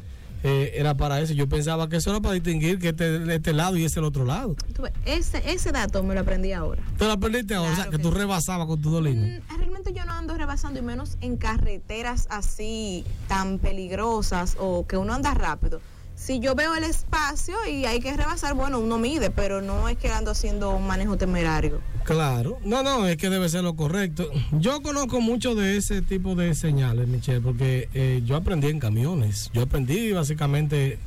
[0.42, 1.34] eh, era para eso.
[1.34, 4.24] Yo pensaba que eso era para distinguir que este, este lado y este el otro
[4.24, 4.56] lado.
[5.04, 6.82] Ese, ese dato me lo aprendí ahora.
[6.98, 7.70] ¿Te lo aprendiste ahora?
[7.70, 8.18] Claro o sea, que, que tú sí.
[8.18, 9.42] rebasabas con tus dos líneas.
[9.42, 14.96] Mm, realmente yo no ando rebasando y menos en carreteras así tan peligrosas o que
[14.96, 15.80] uno anda rápido.
[16.20, 19.96] Si yo veo el espacio y hay que rebasar, bueno, uno mide, pero no es
[19.96, 21.80] que ando haciendo un manejo temerario.
[22.04, 24.28] Claro, no, no, es que debe ser lo correcto.
[24.52, 29.50] Yo conozco mucho de ese tipo de señales, Michelle, porque eh, yo aprendí en camiones.
[29.54, 30.98] Yo aprendí básicamente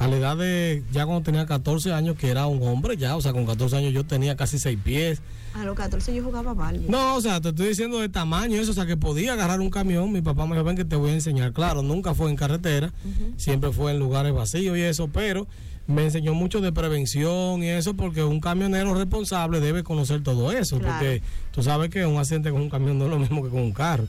[0.00, 3.20] a la edad de, ya cuando tenía 14 años, que era un hombre ya, o
[3.20, 5.20] sea, con 14 años yo tenía casi 6 pies.
[5.54, 6.86] A los 14 yo jugaba Barbie.
[6.88, 9.68] No, o sea, te estoy diciendo de tamaño eso, o sea, que podía agarrar un
[9.68, 10.10] camión.
[10.10, 11.52] Mi papá me dijo, ven que te voy a enseñar.
[11.52, 13.34] Claro, nunca fue en carretera, uh -huh.
[13.36, 15.46] siempre fue en lugares vacíos y eso, pero
[15.86, 20.78] me enseñó mucho de prevención y eso, porque un camionero responsable debe conocer todo eso,
[20.78, 20.94] claro.
[20.94, 23.60] porque tú sabes que un accidente con un camión no es lo mismo que con
[23.60, 24.06] un carro.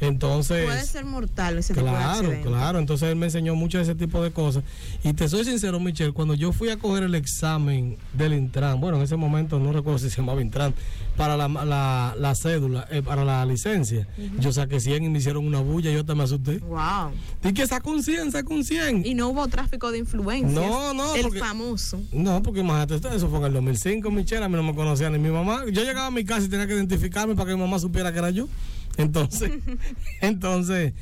[0.00, 0.64] Entonces.
[0.64, 3.94] Puede ser mortal ese claro, tipo de Claro, entonces él me enseñó mucho de ese
[3.94, 4.64] tipo de cosas.
[5.02, 8.98] Y te soy sincero, Michelle, cuando yo fui a coger el examen del Intran, bueno,
[8.98, 10.74] en ese momento no recuerdo si se llamaba Intran,
[11.16, 14.40] para la, la, la cédula, eh, para la licencia, uh -huh.
[14.40, 16.58] yo saqué 100 y me hicieron una bulla y yo hasta me asusté.
[16.58, 17.12] Wow.
[17.42, 19.06] Y que sacó un 100, sacó un 100.
[19.06, 20.52] Y no hubo tráfico de influencias.
[20.52, 21.14] No, no.
[21.14, 22.00] El porque, famoso.
[22.12, 25.18] No, porque imagínate, eso fue en el 2005, Michelle, a mí no me conocía ni
[25.18, 25.64] mi mamá.
[25.72, 28.18] Yo llegaba a mi casa y tenía que identificarme para que mi mamá supiera que
[28.18, 28.48] era yo.
[28.96, 29.52] Entonces,
[30.20, 30.92] entonces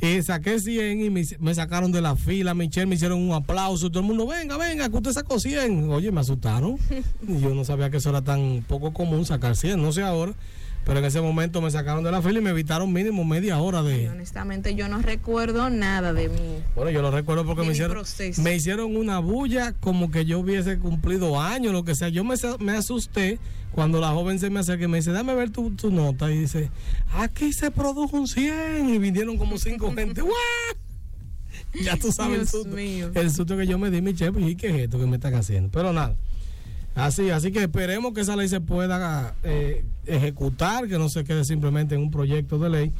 [0.00, 2.54] eh, saqué 100 y me, me, sacaron de la fila.
[2.54, 3.90] Michelle me hicieron un aplauso.
[3.90, 5.90] Todo el mundo, venga, venga, que usted sacó 100.
[5.90, 6.78] Oye, me asustaron.
[7.28, 10.32] y yo no sabía que eso era tan poco común sacar 100, no sé ahora.
[10.84, 13.82] Pero en ese momento me sacaron de la fila y me evitaron mínimo media hora
[13.82, 14.08] de.
[14.08, 16.62] Honestamente, yo no recuerdo nada de mí.
[16.74, 18.04] Bueno, yo lo recuerdo porque me hicieron,
[18.38, 22.08] me hicieron una bulla como que yo hubiese cumplido años, lo que sea.
[22.08, 23.38] Yo me, me asusté
[23.72, 26.30] cuando la joven se me acerca y me dice, dame ver tu, tu nota.
[26.30, 26.70] Y dice,
[27.14, 28.88] aquí se produjo un 100.
[28.94, 30.22] Y vinieron como cinco gente.
[30.22, 30.34] ¡Guau!
[31.84, 33.10] Ya tú sabes el, susto, mío.
[33.14, 34.32] el susto que yo me di, Michelle.
[34.32, 35.70] Pues, ¿Y qué es esto que me están haciendo?
[35.70, 36.16] Pero nada.
[36.94, 41.44] Así, así que esperemos que esa ley se pueda eh, ejecutar, que no se quede
[41.44, 42.92] simplemente en un proyecto de ley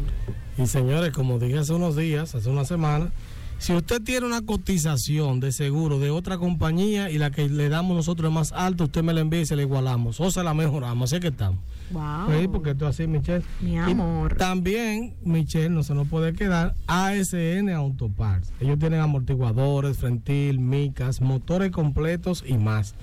[0.57, 3.13] Y señores, como dije hace unos días, hace una semana,
[3.59, 7.95] si usted tiene una cotización de seguro de otra compañía y la que le damos
[7.97, 10.53] nosotros es más alta, usted me la envía y se la igualamos o se la
[10.53, 11.11] mejoramos.
[11.11, 11.59] Así que estamos.
[11.91, 12.27] Wow.
[12.41, 13.43] Sí, porque esto es así, Michelle.
[13.61, 14.35] Mi Y amor.
[14.35, 18.51] también, Michelle, no se nos puede quedar ASN Auto Parts.
[18.59, 22.93] Ellos tienen amortiguadores, frentil, micas, motores completos y más.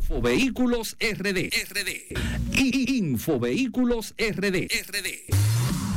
[0.00, 1.50] Infovehículos RD.
[1.70, 2.12] RD.
[2.88, 4.66] Infovehículos RD.
[4.66, 5.61] RD.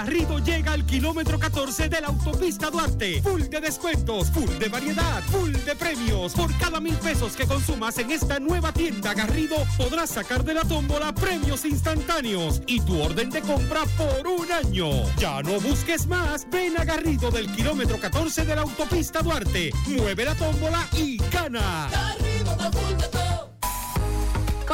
[0.00, 3.20] Garrido llega al kilómetro 14 de la autopista Duarte.
[3.20, 6.32] Full de descuentos, full de variedad, full de premios.
[6.32, 10.62] Por cada mil pesos que consumas en esta nueva tienda Garrido, podrás sacar de la
[10.62, 14.88] tómbola premios instantáneos y tu orden de compra por un año.
[15.18, 16.46] Ya no busques más.
[16.50, 19.70] Ven a Garrido del kilómetro 14 de la autopista Duarte.
[19.86, 21.90] Mueve la tómbola y gana.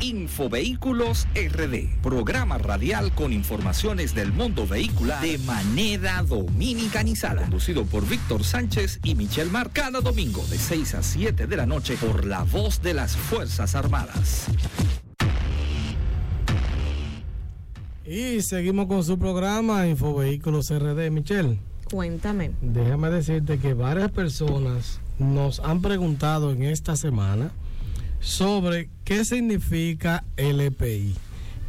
[0.00, 2.00] Infovehículos RD.
[2.02, 7.42] Programa radial con informaciones del mundo vehicular de manera dominicanizada.
[7.42, 11.66] Conducido por Víctor Sánchez y Michelle Mar cada domingo de 6 a 7 de la
[11.66, 14.46] noche por la voz de las Fuerzas Armadas.
[18.06, 21.10] Y seguimos con su programa Infovehículos RD.
[21.10, 21.58] Michelle,
[21.90, 22.52] Cuéntame.
[22.62, 27.50] déjame decirte que varias personas nos han preguntado en esta semana
[28.20, 31.14] sobre qué significa LPI.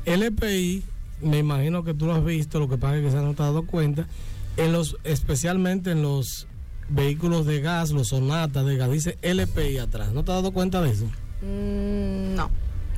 [0.05, 0.83] LPI,
[1.21, 3.65] me imagino que tú lo has visto, lo que pasa es que se han dado
[3.65, 4.07] cuenta,
[4.57, 6.47] en los, especialmente en los
[6.89, 10.11] vehículos de gas, los sonatas de gas, dice LPI atrás.
[10.11, 11.05] ¿No te has dado cuenta de eso?
[11.41, 12.51] Mm, no.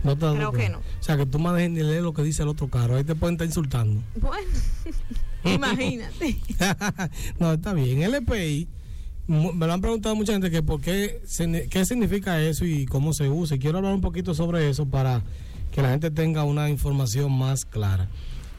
[0.04, 0.78] No te has dado Creo que cuenta.
[0.78, 0.80] no.
[0.80, 3.16] O sea, que tú manejes ni lees lo que dice el otro carro, ahí te
[3.16, 4.02] pueden estar insultando.
[4.16, 4.48] Bueno,
[5.46, 6.38] imagínate.
[7.40, 8.02] no, está bien.
[8.02, 8.68] LPI,
[9.28, 11.22] me lo han preguntado mucha gente que por qué,
[11.70, 13.56] qué significa eso y cómo se usa.
[13.56, 15.24] Y quiero hablar un poquito sobre eso para
[15.72, 18.10] que la gente tenga una información más clara.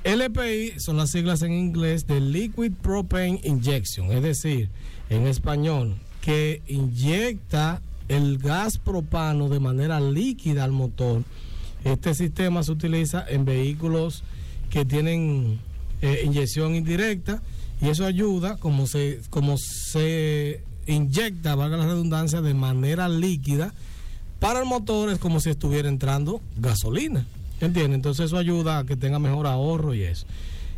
[0.05, 4.69] LPI son las siglas en inglés de Liquid Propane Injection, es decir,
[5.09, 11.23] en español, que inyecta el gas propano de manera líquida al motor.
[11.85, 14.25] Este sistema se utiliza en vehículos
[14.69, 15.59] que tienen
[16.03, 17.43] eh, inyección indirecta
[17.85, 23.75] y eso ayuda como se como se inyecta, valga la redundancia, de manera líquida
[24.41, 27.27] para el motor es como si estuviera entrando gasolina.
[27.61, 27.95] ¿Entiendes?
[27.95, 30.27] Entonces eso ayuda a que tenga mejor ahorro y eso.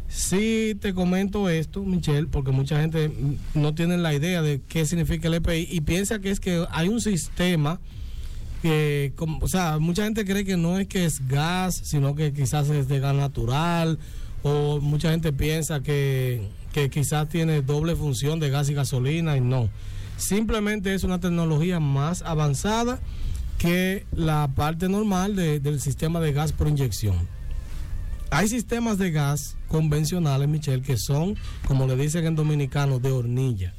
[0.09, 3.11] Sí te comento esto, Michelle, porque mucha gente
[3.55, 6.89] no tiene la idea de qué significa el EPI y piensa que es que hay
[6.89, 7.81] un sistema
[8.63, 12.71] que, o sea, mucha gente cree que no es que es gas, sino que quizás
[12.71, 13.99] es de gas natural,
[14.43, 19.41] o mucha gente piensa que, que quizás tiene doble función de gas y gasolina, y
[19.41, 19.71] no.
[20.19, 22.99] Simplemente es una tecnología más avanzada
[23.57, 27.17] que la parte normal de- del sistema de gas por inyección.
[28.31, 31.37] Hay sistemas de gas convencionales, Michelle, que son,
[31.67, 33.73] como le dicen en dominicano, de hornilla.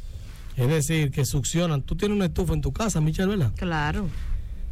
[0.55, 1.83] Es decir, que succionan.
[1.83, 3.53] Tú tienes una estufa en tu casa, Michelle, ¿verdad?
[3.57, 4.07] Claro.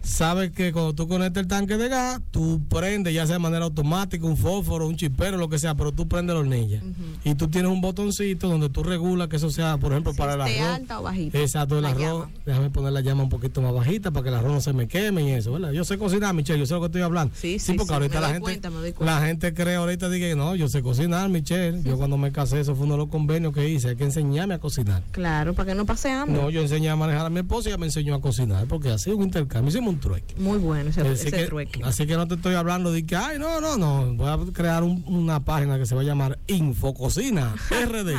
[0.05, 3.65] Sabes que cuando tú conectas el tanque de gas, tú prendes, ya sea de manera
[3.65, 6.81] automática, un fósforo, un chipero, lo que sea, pero tú prendes la hornilla.
[7.23, 10.41] Y tú tienes un botoncito donde tú regulas que eso sea, por ejemplo, para el
[10.41, 10.59] arroz.
[10.61, 11.39] alta o bajita.
[11.39, 12.01] Exacto, el la arroz.
[12.01, 12.29] llama.
[12.45, 14.87] Déjame poner la llama un poquito más bajita para que el arroz no se me
[14.87, 15.71] queme y eso, ¿verdad?
[15.71, 17.33] Yo sé cocinar, Michelle, yo sé lo que estoy hablando.
[17.35, 19.19] Sí, sí, porque sí, ahorita me la doy gente, cuenta, me doy cuenta.
[19.19, 21.81] la gente cree ahorita dice no, yo sé cocinar, Michelle.
[21.83, 24.53] Yo cuando me casé, eso fue uno de los convenios que hice, hay que enseñarme
[24.53, 25.01] a cocinar.
[25.11, 26.39] Claro, para que no pase hambre.
[26.39, 28.89] No, yo enseñé a manejar a mi esposa y ella me enseñó a cocinar, porque
[28.91, 30.35] así un intercambio, hicimos un trueque.
[30.37, 31.81] Muy bueno ese, Así ese que, trueque.
[31.83, 34.83] así que no te estoy hablando de que, ay, no, no, no, voy a crear
[34.83, 38.13] un- una página que se va a llamar Infococina RD.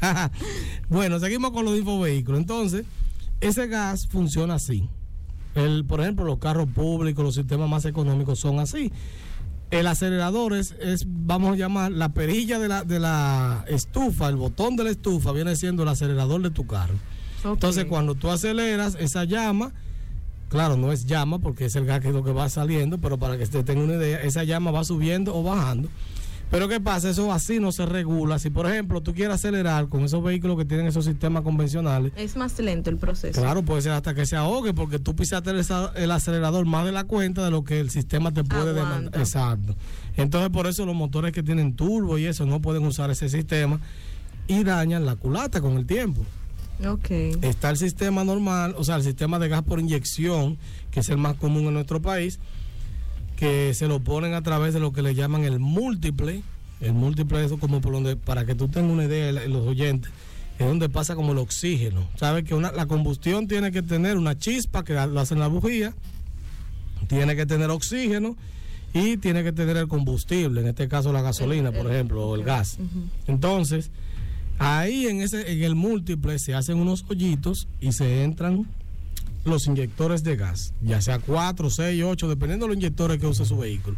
[0.88, 2.40] bueno, seguimos con los infovehículos.
[2.40, 2.84] Entonces,
[3.40, 4.88] ese gas funciona así.
[5.54, 8.92] El, por ejemplo, los carros públicos, los sistemas más económicos son así.
[9.70, 14.36] El acelerador es, es, vamos a llamar, la perilla de la, de la estufa, el
[14.36, 16.94] botón de la estufa viene siendo el acelerador de tu carro.
[17.44, 19.72] Entonces, cuando tú aceleras, esa llama,
[20.54, 23.18] claro, no es llama porque es el gas que es lo que va saliendo, pero
[23.18, 25.88] para que usted tenga una idea, esa llama va subiendo o bajando.
[26.48, 27.10] Pero ¿qué pasa?
[27.10, 28.38] Eso así no se regula.
[28.38, 32.36] Si, por ejemplo, tú quieres acelerar con esos vehículos que tienen esos sistemas convencionales, Es
[32.36, 33.40] más lento el proceso.
[33.40, 37.02] claro, puede ser hasta que se ahogue porque tú pisaste el, acelerador más de la
[37.02, 38.94] cuenta de lo que el sistema te puede Aguanta.
[38.96, 39.20] demandar.
[39.20, 39.74] Exacto.
[40.16, 43.80] Entonces, por eso los motores que tienen turbo y eso no pueden usar ese sistema
[44.46, 46.24] y dañan la culata con el tiempo.
[46.86, 47.10] Ok.
[47.42, 50.58] Está el sistema normal, o sea, el sistema de gas por inyección,
[50.90, 52.40] que es el más común en nuestro país,
[53.36, 56.42] que se lo ponen a través de lo que le llaman el múltiple.
[56.80, 60.10] El múltiple es como por donde, para que tú tengas una idea, los oyentes,
[60.58, 62.08] es donde pasa como el oxígeno.
[62.16, 65.94] Sabes que una, la combustión tiene que tener una chispa que lo hacen la bujía,
[67.08, 68.36] tiene que tener oxígeno
[68.92, 72.44] y tiene que tener el combustible, en este caso la gasolina, por ejemplo, o el
[72.44, 72.78] gas.
[73.26, 73.90] Entonces,
[74.58, 78.66] ahí en ese en el múltiple se hacen unos hoyitos y se entran
[79.44, 83.44] los inyectores de gas, ya sea 4, 6, 8, dependiendo de los inyectores que use
[83.44, 83.96] su vehículo.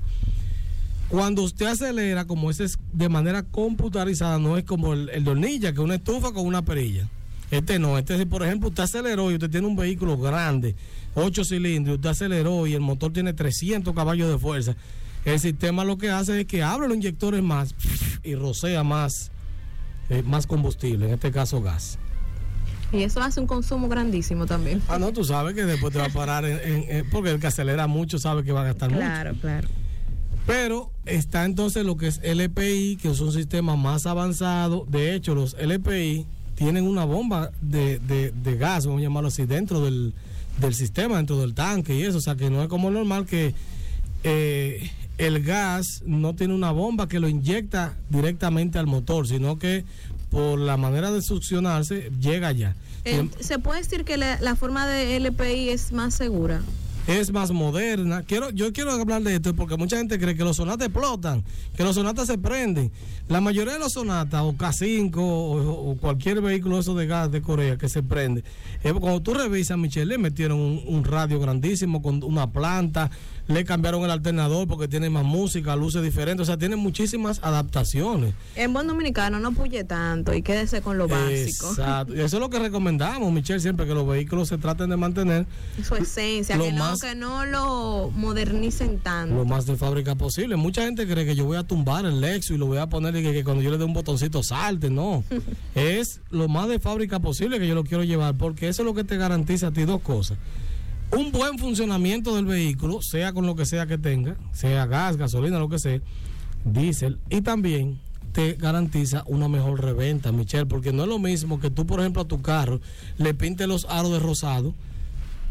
[1.09, 5.31] Cuando usted acelera, como ese es de manera computarizada, no es como el, el de
[5.31, 7.09] hornilla, que es una estufa con una perilla.
[7.51, 10.75] Este no, este si por ejemplo usted aceleró y usted tiene un vehículo grande,
[11.15, 14.75] 8 cilindros, usted aceleró y el motor tiene 300 caballos de fuerza,
[15.25, 17.75] el sistema lo que hace es que abre los inyectores más
[18.25, 19.31] y rocea más,
[20.11, 21.99] eh, más combustible, en este caso gas.
[22.93, 24.81] Y eso hace un consumo grandísimo también.
[24.89, 27.41] Ah, no, tú sabes que después te va a parar, en- en- en- porque el
[27.41, 29.01] que acelera mucho sabe que va a gastar mucho.
[29.01, 29.69] Claro, claro.
[30.47, 34.87] Pero está entonces lo que es LPI, que es un sistema más avanzado.
[34.89, 39.45] De hecho, los LPI tienen una bomba de, de- de gas, vamos a llamarlo así,
[39.47, 40.15] dentro del,
[40.61, 42.19] del sistema, dentro del tanque y eso.
[42.19, 43.53] O sea, que no es como normal que
[44.23, 44.89] eh,
[45.19, 49.85] el gas no tiene una bomba que lo inyecta directamente al motor, sino que
[50.31, 52.75] por la manera de succionarse llega allá.
[53.05, 56.61] Eh, ¿Se puede decir que la, la forma de LPI es más segura?
[57.07, 58.23] es más moderna.
[58.23, 61.45] Quiero, yo quiero hablar de esto porque mucha gente cree que los sonatas explotan,
[61.77, 62.91] que los sonatas se prenden.
[63.29, 67.43] La mayoría de los sonatas, o K5 o, o cualquier vehículo eso de gas de
[67.43, 68.43] Corea que se prende,
[68.83, 73.11] eh, cuando tú revisas, Michelle, le metieron un, un radio grandísimo con una planta,
[73.49, 78.35] le cambiaron el alternador porque tiene más música, luces diferentes, o sea, tiene muchísimas adaptaciones.
[78.55, 81.71] En buen dominicano no puye tanto y quédese con lo básico.
[81.71, 82.15] Exacto.
[82.15, 85.47] Y eso es lo que recomendamos, Michelle, siempre que los vehículos se traten de mantener
[85.83, 89.35] Su esencia, que no, que no lo modernicen tanto.
[89.35, 90.57] lo más de fábrica posible.
[90.57, 93.15] Mucha gente cree que yo voy a tumbar el Lexus y lo voy a poner
[93.17, 94.91] y que, que cuando yo le dé un botoncito salte.
[94.91, 95.23] No.
[95.75, 98.95] es lo más de fábrica posible que yo lo quiero llevar porque eso es lo
[98.95, 100.39] que te garantiza a ti dos cosas.
[101.13, 105.59] Un buen funcionamiento del vehículo, sea con lo que sea que tenga, sea gas, gasolina,
[105.59, 106.01] lo que sea,
[106.65, 107.99] diésel, y también
[108.33, 112.23] te garantiza una mejor reventa, Michelle, porque no es lo mismo que tú, por ejemplo,
[112.23, 112.81] a tu carro
[113.19, 114.75] le pintes los aros de rosado.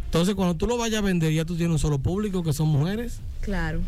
[0.06, 2.68] Entonces, cuando tú lo vayas a vender, ya tú tienes un solo público que son
[2.68, 3.82] mujeres Claro.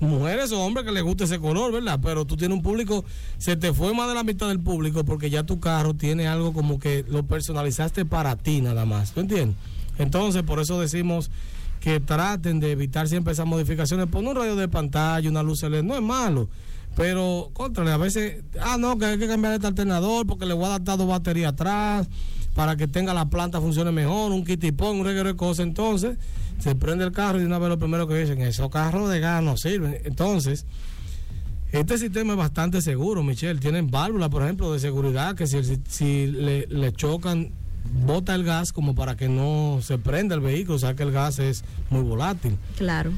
[0.00, 2.00] mujeres o hombres que les guste ese color, ¿verdad?
[2.02, 3.04] Pero tú tienes un público,
[3.38, 6.52] se te fue más de la mitad del público porque ya tu carro tiene algo
[6.52, 9.56] como que lo personalizaste para ti nada más, ¿tú entiendes?
[9.98, 11.30] Entonces, por eso decimos
[11.80, 14.06] que traten de evitar siempre esas modificaciones.
[14.06, 16.48] Poner un radio de pantalla, una luz LED, no es malo.
[16.96, 20.64] Pero, contrale, a veces, ah, no, que hay que cambiar este alternador porque le voy
[20.64, 22.08] a adaptar dos baterías atrás
[22.54, 25.66] para que tenga la planta funcione mejor, un kitipón, un reguero de cosas.
[25.66, 26.16] Entonces,
[26.58, 29.20] se prende el carro y de una vez lo primero que dicen, esos carros de
[29.20, 29.98] gas no sirven.
[30.04, 30.64] Entonces,
[31.70, 33.60] este sistema es bastante seguro, Michelle.
[33.60, 37.52] Tienen válvulas, por ejemplo, de seguridad que si, si, le chocan,
[38.04, 41.12] bota el gas como para que no se prenda el vehículo, o sea que el
[41.12, 42.56] gas es muy volátil.
[42.76, 43.12] Claro.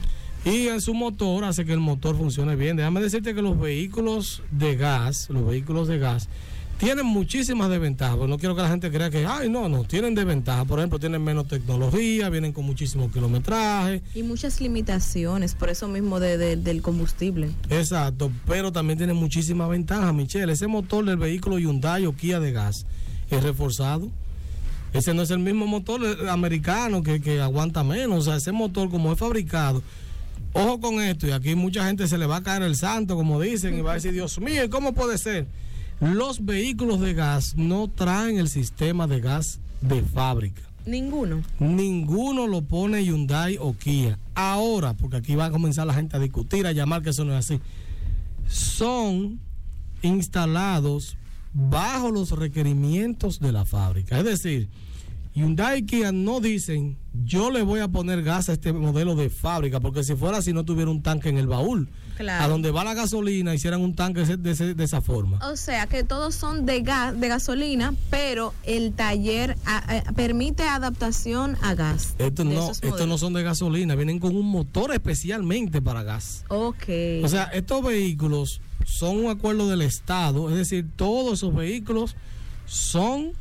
[0.45, 2.77] Y en su motor hace que el motor funcione bien.
[2.77, 6.29] Déjame decirte que los vehículos de gas, los vehículos de gas,
[6.79, 8.29] tienen muchísimas desventajas.
[8.29, 10.65] No quiero que la gente crea que, ay, no, no, tienen desventajas.
[10.67, 14.01] Por ejemplo, tienen menos tecnología, vienen con muchísimo kilometraje.
[14.15, 17.51] Y muchas limitaciones, por eso mismo de, de, del combustible.
[17.69, 20.53] Exacto, pero también tienen muchísimas ventajas, Michelle.
[20.53, 22.87] Ese motor del vehículo Hyundai o Kia de gas
[23.29, 24.09] es reforzado.
[24.93, 28.21] Ese no es el mismo motor eh, americano que, que aguanta menos.
[28.21, 29.83] O sea, ese motor como es fabricado.
[30.55, 33.41] Ojo con esto, y aquí mucha gente se le va a caer el santo, como
[33.41, 35.47] dicen, y va a decir, Dios mío, ¿y ¿cómo puede ser?
[36.01, 40.63] Los vehículos de gas no traen el sistema de gas de fábrica.
[40.87, 41.43] Ninguno.
[41.59, 44.19] Ninguno lo pone Hyundai o Kia.
[44.35, 47.37] Ahora, porque aquí va a comenzar la gente a discutir, a llamar que eso no
[47.37, 47.61] es así.
[48.49, 49.39] Son
[50.01, 51.18] instalados
[51.53, 54.19] bajo los requerimientos de la fábrica.
[54.19, 54.69] Es decir,
[55.35, 59.31] Hyundai y Kia no dicen, yo le voy a poner gas a este modelo de
[59.31, 61.89] fábrica, porque si fuera así no tuviera un tanque en el baúl.
[62.17, 62.45] Claro.
[62.45, 65.39] A donde va la gasolina hicieran un tanque de, de ese- de esa forma.
[65.49, 70.65] O sea que todos son de gas, de gasolina, pero el taller a- a- permite
[70.65, 72.17] adaptación a gas.
[72.19, 76.45] Estos no, estos no son de gasolina, vienen con un motor especialmente para gas.
[76.49, 76.83] Ok.
[77.23, 82.17] O sea, estos vehículos son un acuerdo del Estado, es decir, todos esos vehículos
[82.67, 83.33] son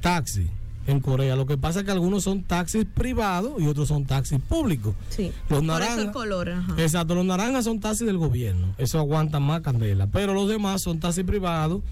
[0.00, 0.48] taxis
[0.86, 1.36] en Corea.
[1.36, 4.94] Lo que pasa es que algunos son taxis privados y otros son taxis públicos.
[5.08, 5.32] sí.
[5.48, 5.98] Los naranjas.
[6.06, 6.50] el color.
[6.50, 6.74] ajá.
[6.78, 11.00] Exacto, los naranjas son taxis del gobierno, eso aguanta más candela, pero los demás son
[11.00, 11.82] taxis privados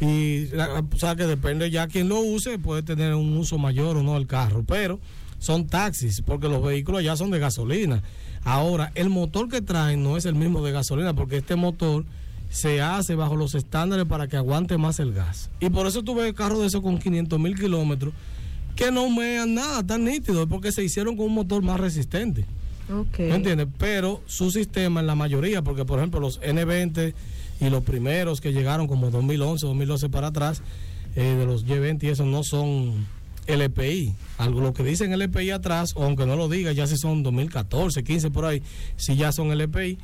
[0.00, 4.02] y o sea que depende ya quien lo use, puede tener un uso mayor o
[4.02, 5.00] no el carro, pero
[5.38, 8.02] son taxis porque los vehículos ya son de gasolina.
[8.44, 12.04] Ahora, el motor que traen no es el mismo de gasolina porque este motor
[12.50, 15.50] se hace bajo los estándares para que aguante más el gas.
[15.60, 18.14] Y por eso tuve carros de esos con 500 mil kilómetros
[18.74, 22.44] que no mean nada tan nítido, porque se hicieron con un motor más resistente.
[22.90, 23.18] Ok.
[23.18, 23.66] ¿Me entiendes?
[23.76, 27.12] Pero su sistema en la mayoría, porque por ejemplo los N20
[27.60, 30.62] y los primeros que llegaron como 2011, 2012 para atrás,
[31.16, 33.04] eh, de los Y20 y eso no son
[33.48, 34.14] LPI.
[34.38, 38.04] Algo lo que dicen LPI atrás, o aunque no lo diga, ya si son 2014,
[38.04, 38.62] 15 por ahí,
[38.96, 39.98] si ya son LPI.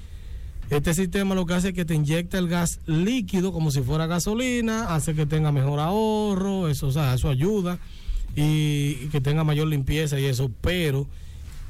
[0.70, 4.06] Este sistema lo que hace es que te inyecta el gas líquido como si fuera
[4.06, 7.78] gasolina, hace que tenga mejor ahorro, eso, o sea, eso ayuda
[8.34, 11.06] y, y que tenga mayor limpieza y eso, pero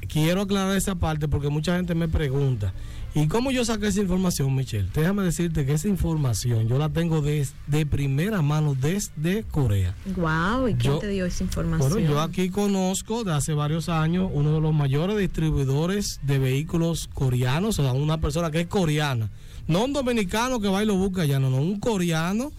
[0.07, 2.73] quiero aclarar esa parte porque mucha gente me pregunta,
[3.13, 4.89] ¿y cómo yo saqué esa información, Michelle?
[4.93, 9.95] Déjame decirte que esa información yo la tengo de, de primera mano desde Corea.
[10.15, 11.91] Wow, ¿y quién Yo- te dio esa información?
[11.91, 17.09] Bueno, yo aquí conozco de hace varios años uno de los mayores distribuidores de vehículos
[17.13, 19.29] coreanos, o sea, una persona que es coreana,
[19.67, 22.51] no un dominicano que va y lo busca allá, no, no, un coreano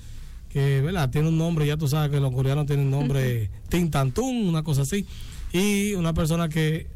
[0.49, 1.11] que, ¿verdad?
[1.11, 5.05] Tiene un nombre, ya tú sabes que los coreanos tienen nombre Tintantún, una cosa así,
[5.53, 6.87] y una persona que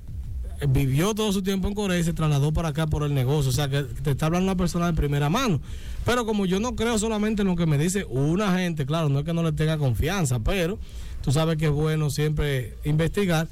[0.68, 3.50] vivió todo su tiempo en Corea y se trasladó para acá por el negocio.
[3.50, 5.61] O sea, que te está hablando una persona de primera mano.
[6.04, 9.20] Pero como yo no creo solamente en lo que me dice una gente, claro, no
[9.20, 10.78] es que no le tenga confianza, pero
[11.22, 13.48] tú sabes que es bueno siempre investigar.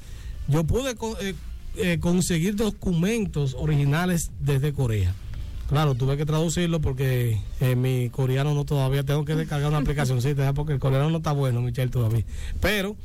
[0.47, 1.35] Yo pude eh,
[1.77, 5.13] eh, conseguir documentos originales desde Corea.
[5.69, 10.19] Claro, tuve que traducirlo porque eh, mi coreano no todavía tengo que descargar una aplicación,
[10.55, 12.25] porque el coreano no está bueno, Michelle, todavía.
[12.59, 12.95] Pero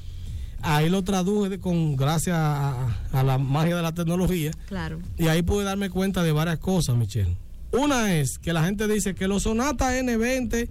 [0.64, 4.98] ahí lo traduje con gracias a, a la magia de la tecnología Claro.
[5.18, 7.36] y ahí pude darme cuenta de varias cosas, Michelle.
[7.72, 10.68] Una es que la gente dice que los Sonata N20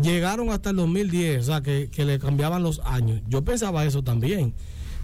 [0.00, 3.20] llegaron hasta el 2010, o sea, que, que le cambiaban los años.
[3.28, 4.54] Yo pensaba eso también.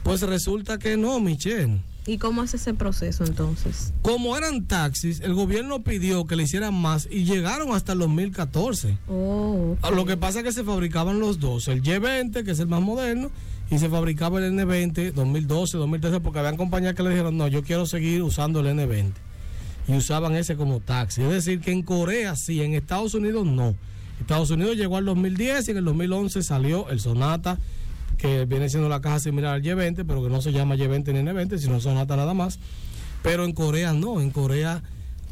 [0.02, 1.80] Pues resulta que no, Michelle.
[2.04, 3.92] ¿Y cómo es ese proceso entonces?
[4.02, 8.98] Como eran taxis, el gobierno pidió que le hicieran más y llegaron hasta el 2014.
[9.08, 12.66] Oh, Lo que pasa es que se fabricaban los dos, el Y20, que es el
[12.66, 13.30] más moderno,
[13.72, 17.62] y se fabricaba el N20 2012, 2013, porque habían compañías que le dijeron, no, yo
[17.62, 19.12] quiero seguir usando el N20.
[19.88, 21.22] Y usaban ese como taxi.
[21.22, 23.74] Es decir, que en Corea sí, en Estados Unidos no.
[24.20, 27.58] Estados Unidos llegó al 2010 y en el 2011 salió el Sonata,
[28.18, 31.20] que viene siendo la caja similar al Y20, pero que no se llama Y20 ni
[31.20, 32.58] N20, sino Sonata nada más.
[33.22, 34.82] Pero en Corea no, en Corea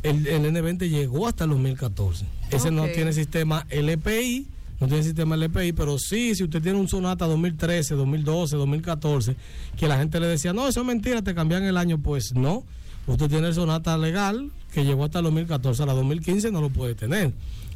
[0.03, 2.25] el, el N20 llegó hasta el 2014.
[2.51, 4.47] Ese no tiene sistema LPI,
[4.81, 9.37] no tiene sistema LPI, pero sí, si usted tiene un Sonata 2013, 2012, 2014,
[9.77, 12.65] que la gente le decía, no, eso es mentira, te cambian el año, pues no.
[13.07, 16.71] Usted tiene el Sonata legal que llegó hasta el 2014, a la 2015 no lo
[16.71, 17.33] puede tener,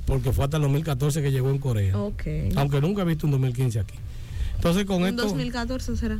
[0.06, 1.96] porque fue hasta el 2014 que llegó en Corea.
[1.98, 2.22] ok.
[2.56, 3.94] Aunque nunca he visto un 2015 aquí.
[4.56, 5.24] Entonces con ¿Un esto...
[5.24, 6.18] 2014 será?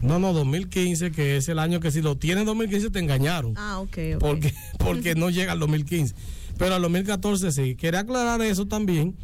[0.00, 3.54] No, no, 2015, que es el año que si lo tienes en 2015 te engañaron.
[3.56, 4.20] Ah, ok, ok.
[4.20, 6.14] Porque, porque no llega al 2015.
[6.58, 7.76] Pero al 2014 sí.
[7.76, 9.14] Quería aclarar eso también.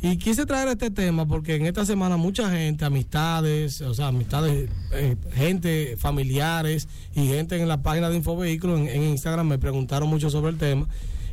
[0.00, 4.70] Y quise traer este tema porque en esta semana mucha gente, amistades, o sea, amistades,
[4.92, 6.86] eh, gente, familiares
[7.16, 10.58] y gente en la página de Infovehículos en, en Instagram me preguntaron mucho sobre el
[10.58, 10.86] tema.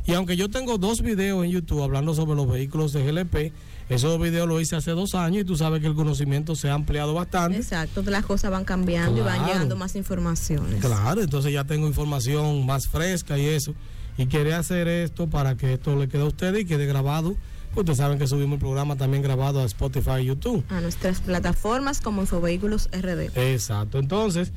[0.04, 3.52] Y aunque yo tengo dos videos en YouTube hablando sobre los vehículos de GLP,
[3.88, 6.74] esos videos los hice hace dos años y tú sabes que el conocimiento se ha
[6.74, 7.58] ampliado bastante.
[7.58, 10.80] Exacto, las cosas van cambiando y van llegando más informaciones.
[10.80, 13.74] Claro, entonces ya tengo información más fresca y eso.
[14.18, 17.36] Y quería hacer esto para que esto le quede a ustedes y quede grabado.
[17.76, 20.64] Ustedes saben que subimos el programa también grabado a Spotify y YouTube.
[20.70, 23.36] A nuestras plataformas como Infovehículos RD.
[23.36, 23.98] Exacto.
[23.98, 24.52] Entonces,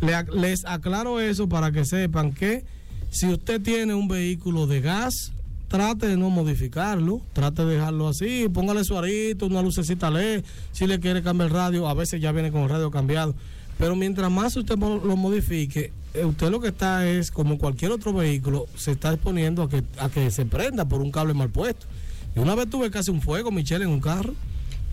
[0.00, 2.64] les aclaro eso para que sepan que
[3.10, 5.32] si usted tiene un vehículo de gas,
[5.68, 10.42] trate de no modificarlo, trate de dejarlo así, póngale su arito, una lucecita LED,
[10.72, 13.34] si le quiere cambiar el radio, a veces ya viene con el radio cambiado.
[13.78, 18.12] Pero mientras más usted lo modifique, eh, usted lo que está es, como cualquier otro
[18.12, 21.86] vehículo, se está exponiendo a que, a que se prenda por un cable mal puesto.
[22.34, 24.34] Y una vez tuve casi un fuego, Michelle, en un carro.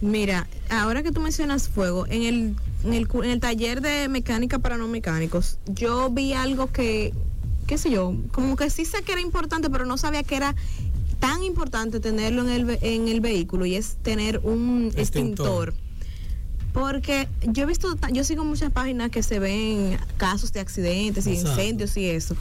[0.02, 4.60] Mira, ahora que tú mencionas fuego, en el, en el, en el taller de mecánica
[4.60, 7.14] para no mecánicos, yo vi algo que,
[7.68, 10.56] qué sé yo, como que sí sé que era importante, pero no sabía que era
[11.20, 15.70] tan importante tenerlo en el, en el vehículo y es tener un Extintor.
[15.70, 15.74] extintor.
[16.72, 21.32] Porque yo he visto, yo sigo muchas páginas que se ven casos de accidentes y
[21.32, 21.50] Exacto.
[21.60, 22.36] incendios y eso.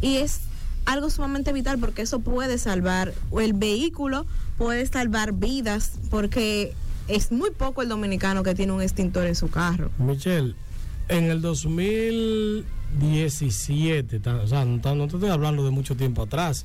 [0.00, 0.40] Y es
[0.88, 4.26] algo sumamente vital porque eso puede salvar, o el vehículo
[4.56, 6.72] puede salvar vidas porque
[7.08, 9.90] es muy poco el dominicano que tiene un extintor en su carro.
[9.98, 10.54] Michelle,
[11.08, 16.64] en el 2017, ta- o sea, no, te estoy hablando de mucho tiempo atrás,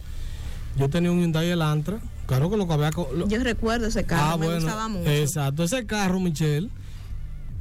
[0.77, 2.91] yo tenía un Hyundai Elantra, claro que lo que había...
[2.91, 5.09] lo- Yo recuerdo ese carro, ah, me bueno, gustaba mucho.
[5.09, 6.69] exacto, ese carro, Michelle,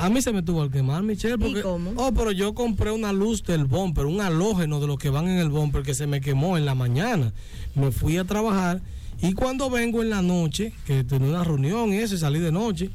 [0.03, 1.63] a mí se me tuvo que quemar, Michelle, porque...
[1.63, 1.93] cómo?
[1.95, 5.39] Oh, pero yo compré una luz del bumper, un halógeno de los que van en
[5.39, 7.33] el bumper que se me quemó en la mañana.
[7.77, 8.83] Me fui a trabajar
[9.21, 12.51] y cuando vengo en la noche, que tenía una reunión y eso, y salí de
[12.51, 12.91] noche,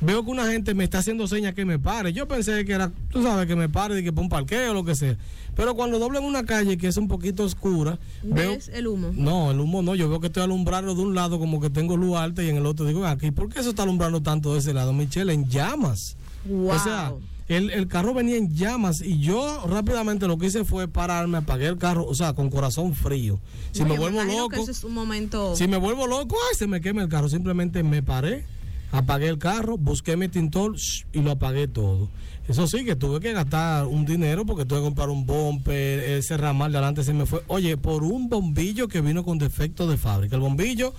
[0.00, 2.14] veo que una gente me está haciendo señas que me pare.
[2.14, 4.74] Yo pensé que era, tú sabes, que me pare y que por un parqueo o
[4.74, 5.18] lo que sea.
[5.54, 8.52] Pero cuando doblo en una calle que es un poquito oscura, veo...
[8.52, 9.10] ¿Ves el humo?
[9.12, 11.98] No, el humo no, yo veo que estoy alumbrando de un lado como que tengo
[11.98, 14.60] luz alta y en el otro digo, aquí, ¿por qué eso está alumbrando tanto de
[14.60, 15.34] ese lado, Michelle?
[15.34, 16.16] En llamas.
[16.48, 16.68] Wow.
[16.68, 17.12] O sea,
[17.48, 21.66] el, el carro venía en llamas y yo rápidamente lo que hice fue pararme, apagué
[21.66, 23.38] el carro, o sea, con corazón frío.
[23.72, 25.54] Si No, me vuelvo loco, eso es un momento...
[25.54, 27.28] si me vuelvo loco, ay, se me quema el carro.
[27.28, 28.44] Simplemente me paré,
[28.90, 32.08] apagué el carro, busqué mi tintor shh, y lo apagué todo.
[32.48, 36.36] Eso sí, que tuve que gastar un dinero porque tuve que comprar un bumper, ese
[36.36, 37.42] ramal de adelante se me fue.
[37.48, 40.36] Oye, por un bombillo que vino con defecto de fábrica.
[40.36, 40.94] El bombillo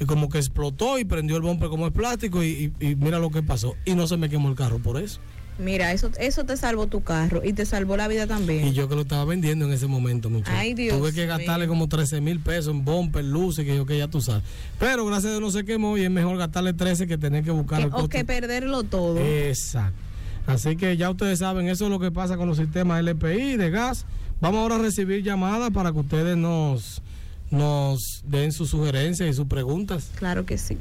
[0.00, 3.18] eh, como que explotó y prendió el bumper como es plástico y, y- y mira
[3.18, 3.74] lo que pasó.
[3.84, 5.20] Y no se me quemó el carro por eso.
[5.60, 8.68] Mira, eso, eso te salvó tu carro y te salvó la vida también.
[8.68, 10.52] Y yo que lo estaba vendiendo en ese momento, muchacho.
[10.56, 11.70] Ay, Dios Tuve que gastarle mío.
[11.74, 14.44] como 13 mil pesos en bumper, luces, que yo que ya tú sabes.
[14.78, 17.50] Pero gracias a Dios no se quemó y es mejor gastarle 13 que tener que
[17.50, 19.18] buscar Que- el o que perderlo todo.
[19.18, 19.98] Exacto.
[20.46, 23.70] Así que ya ustedes saben, eso es lo que pasa con los sistemas LPI de
[23.70, 24.06] gas.
[24.40, 27.02] Vamos ahora a recibir llamadas para que ustedes nos,
[27.50, 30.10] nos den sus sugerencias y sus preguntas.
[30.16, 30.78] Claro que sí.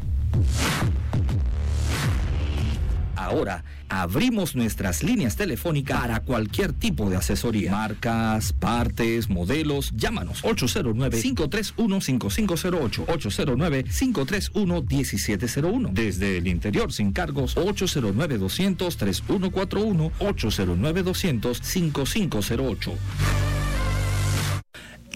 [3.18, 7.72] Ahora abrimos nuestras líneas telefónicas para cualquier tipo de asesoría.
[7.72, 9.92] Marcas, partes, modelos.
[9.96, 13.08] Llámanos 809-531-5508.
[13.08, 15.94] 809-531-1701.
[15.94, 20.12] Desde el interior sin cargos 809-200-3141.
[20.20, 22.92] 809-200-5508.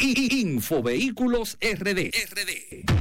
[0.01, 2.09] Infovehículos RD.
[2.09, 2.91] RD.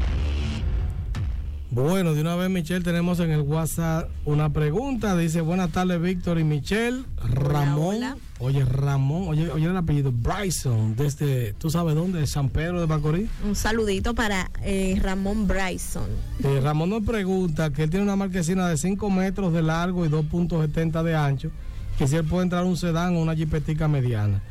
[1.70, 5.16] Bueno, de una vez, Michelle, tenemos en el WhatsApp una pregunta.
[5.16, 7.04] Dice, buenas tardes, Víctor y Michelle.
[7.16, 7.96] Ramón.
[7.96, 8.16] hola.
[8.38, 12.26] Oye, Ramón, oye, oye el apellido, Bryson, desde, ¿tú sabes dónde?
[12.26, 13.30] San Pedro de Macorís.
[13.46, 16.08] Un saludito para eh, Ramón Bryson.
[16.42, 20.08] Eh, Ramón nos pregunta que él tiene una marquesina de 5 metros de largo y
[20.10, 21.50] 2.70 de ancho,
[21.96, 24.42] que si él puede entrar un sedán o una jipetica mediana.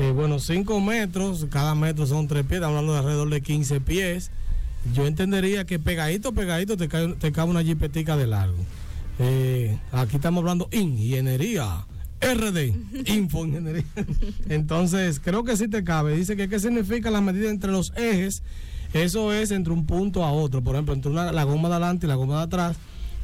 [0.00, 3.80] Eh, bueno, 5 metros, cada metro son 3 pies, estamos hablando de alrededor de 15
[3.82, 4.30] pies.
[4.94, 8.56] Yo entendería que pegadito, pegadito te cae, te cabe una jipetica de largo.
[9.18, 11.84] Eh, aquí estamos hablando ingeniería.
[12.22, 12.74] RD,
[13.14, 13.84] infoingeniería.
[14.48, 16.16] Entonces, creo que sí te cabe.
[16.16, 18.42] Dice que qué significa la medida entre los ejes.
[18.94, 20.62] Eso es entre un punto a otro.
[20.62, 22.76] Por ejemplo, entre una- la goma de adelante y la goma de atrás.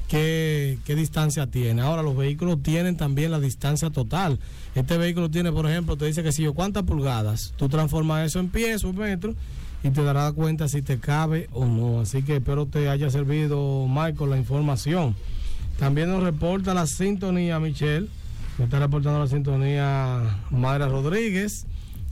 [0.09, 1.83] ¿Qué, qué distancia tiene?
[1.83, 4.39] Ahora, los vehículos tienen también la distancia total.
[4.75, 7.55] Este vehículo tiene, por ejemplo, te dice que si yo, ¿cuántas pulgadas?
[7.57, 9.35] Tú transformas eso en pies o metros
[9.83, 12.01] y te darás cuenta si te cabe o no.
[12.01, 15.17] Así que espero te haya servido, Michael, la información.
[15.79, 18.09] También nos reporta la sintonía, Michelle.
[18.59, 21.67] Me está reportando la sintonía Mayra Rodríguez.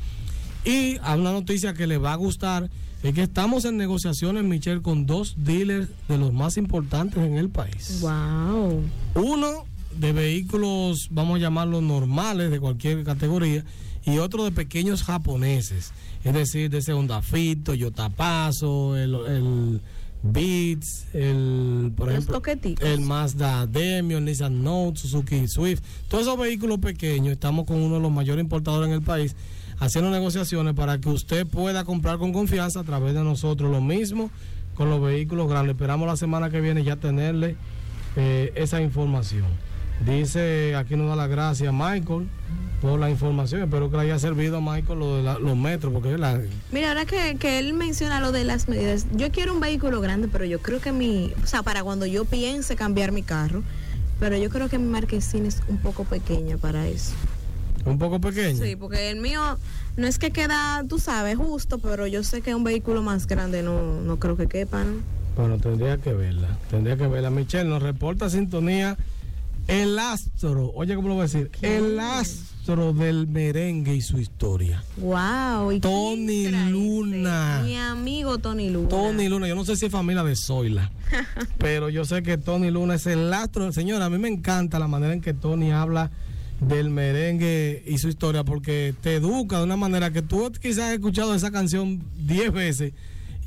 [0.65, 2.69] Y a una noticia que le va a gustar
[3.03, 7.49] es que estamos en negociaciones, Michelle, con dos dealers de los más importantes en el
[7.49, 8.01] país.
[8.03, 8.83] Wow.
[9.15, 9.65] Uno
[9.97, 13.65] de vehículos, vamos a llamarlos normales, de cualquier categoría,
[14.05, 15.93] y otro de pequeños japoneses,
[16.25, 19.81] es decir, de ese Honda Fit, Toyota Paso, el, el
[20.23, 22.43] Beats, el, por ejemplo,
[22.81, 28.01] el Mazda Demio, Nissan Note, Suzuki Swift, todos esos vehículos pequeños, estamos con uno de
[28.03, 29.35] los mayores importadores en el país,
[29.79, 33.71] haciendo negociaciones para que usted pueda comprar con confianza a través de nosotros.
[33.71, 34.31] Lo mismo
[34.75, 35.75] con los vehículos grandes.
[35.75, 37.57] Esperamos la semana que viene ya tenerle
[38.17, 39.70] eh, esa información.
[40.07, 42.27] Dice, aquí nos da la gracia Michael
[42.81, 43.63] por la información.
[43.63, 46.41] Espero que le haya servido a Michael lo de la- los metros, porque la,
[46.73, 50.29] Mira, ahora que, que él menciona lo de las medidas, yo quiero un vehículo grande,
[50.33, 53.63] pero yo creo que mi, o sea, para cuando yo piense cambiar mi carro,
[54.19, 57.13] pero yo creo que mi marquesina es un poco pequeña para eso.
[57.85, 58.63] un poco pequeño.
[58.63, 59.41] Sí, porque el mío
[59.97, 63.63] no es que queda, tú sabes, justo, pero yo sé que un vehículo más grande
[63.63, 64.95] no, no creo que quepa, ¿no?
[65.37, 66.59] Bueno, tendría que verla.
[66.71, 67.31] Tendría que verla.
[67.31, 68.97] Michelle nos reporta sintonía.
[69.71, 71.49] El astro, oye, ¿cómo lo voy a decir?
[71.63, 74.83] El astro del merengue y su historia.
[74.97, 75.71] Wow.
[75.71, 76.71] ¿y Tony ese?
[76.71, 77.63] Luna.
[77.65, 78.89] Mi amigo Tony Luna.
[78.89, 80.91] Tony Luna, yo no sé si es familia de Zoila,
[81.59, 83.71] pero yo sé que Tony Luna es el astro.
[83.71, 86.11] Señora, a mí me encanta la manera en que Tony habla
[86.61, 90.95] del merengue y su historia, porque te educa de una manera que tú quizás has
[90.95, 92.93] escuchado esa canción 10 veces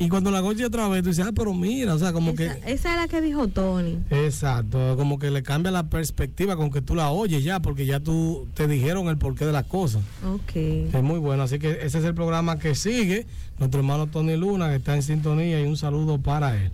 [0.03, 2.37] y cuando la escuchas otra vez tú dices, ah, pero mira, o sea, como esa,
[2.37, 2.73] que...
[2.73, 3.99] esa es la que dijo Tony.
[4.09, 8.01] Exacto, como que le cambia la perspectiva con que tú la oyes ya, porque ya
[8.01, 10.03] tú te dijeron el porqué de las cosas.
[10.27, 10.55] Ok.
[10.55, 13.25] Es muy bueno, así que ese es el programa que sigue.
[13.59, 16.71] Nuestro hermano Tony Luna, que está en sintonía, y un saludo para él.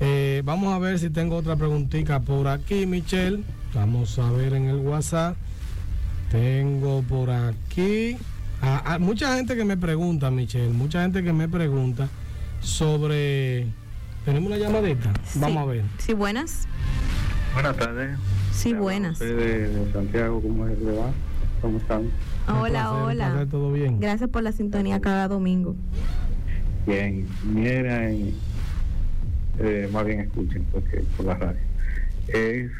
[0.00, 3.44] Eh, vamos a ver si tengo otra preguntita por aquí, Michelle.
[3.74, 5.36] Vamos a ver en el WhatsApp.
[6.30, 8.16] Tengo por aquí.
[8.62, 12.08] ah, ah, mucha gente que me pregunta, Michelle, mucha gente que me pregunta
[12.60, 13.66] sobre.
[14.24, 15.12] ¿Tenemos una llamadita?
[15.36, 15.84] Vamos a ver.
[15.98, 16.66] Sí, buenas.
[17.54, 18.18] Buenas tardes.
[18.52, 19.18] Sí, buenas.
[19.18, 20.78] De, de Santiago, ¿cómo es?
[20.78, 21.10] ¿Le va?
[21.62, 22.10] ¿Cómo están?
[22.48, 23.28] Hola, placer, hola.
[23.30, 24.00] placer, ¿Todo bien?
[24.00, 25.74] Gracias por la sintonía cada domingo.
[26.86, 28.34] Bien, miren,
[29.58, 31.60] eh, más bien escuchen porque por la radio.
[32.28, 32.70] Es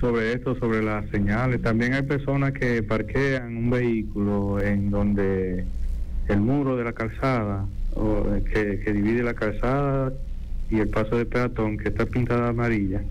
[0.00, 1.62] sobre esto, sobre las señales.
[1.62, 5.64] También hay personas que parquean un vehículo en donde
[6.28, 7.66] el muro de la calzada,
[7.96, 10.12] o eh, que, que divide la calzada
[10.70, 13.02] y el paso de peatón, que está pintada amarilla,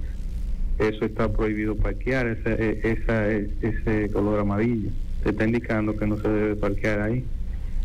[0.79, 4.89] eso está prohibido parquear, ese, eh, esa, eh, ese color amarillo.
[5.23, 7.23] Te está indicando que no se debe parquear ahí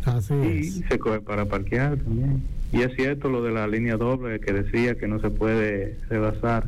[0.05, 0.73] Así y es.
[0.89, 2.41] se coge para parquear también.
[2.71, 6.67] Y es cierto lo de la línea doble que decía que no se puede rebasar,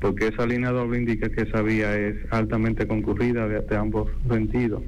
[0.00, 4.82] porque esa línea doble indica que esa vía es altamente concurrida de, de ambos sentidos.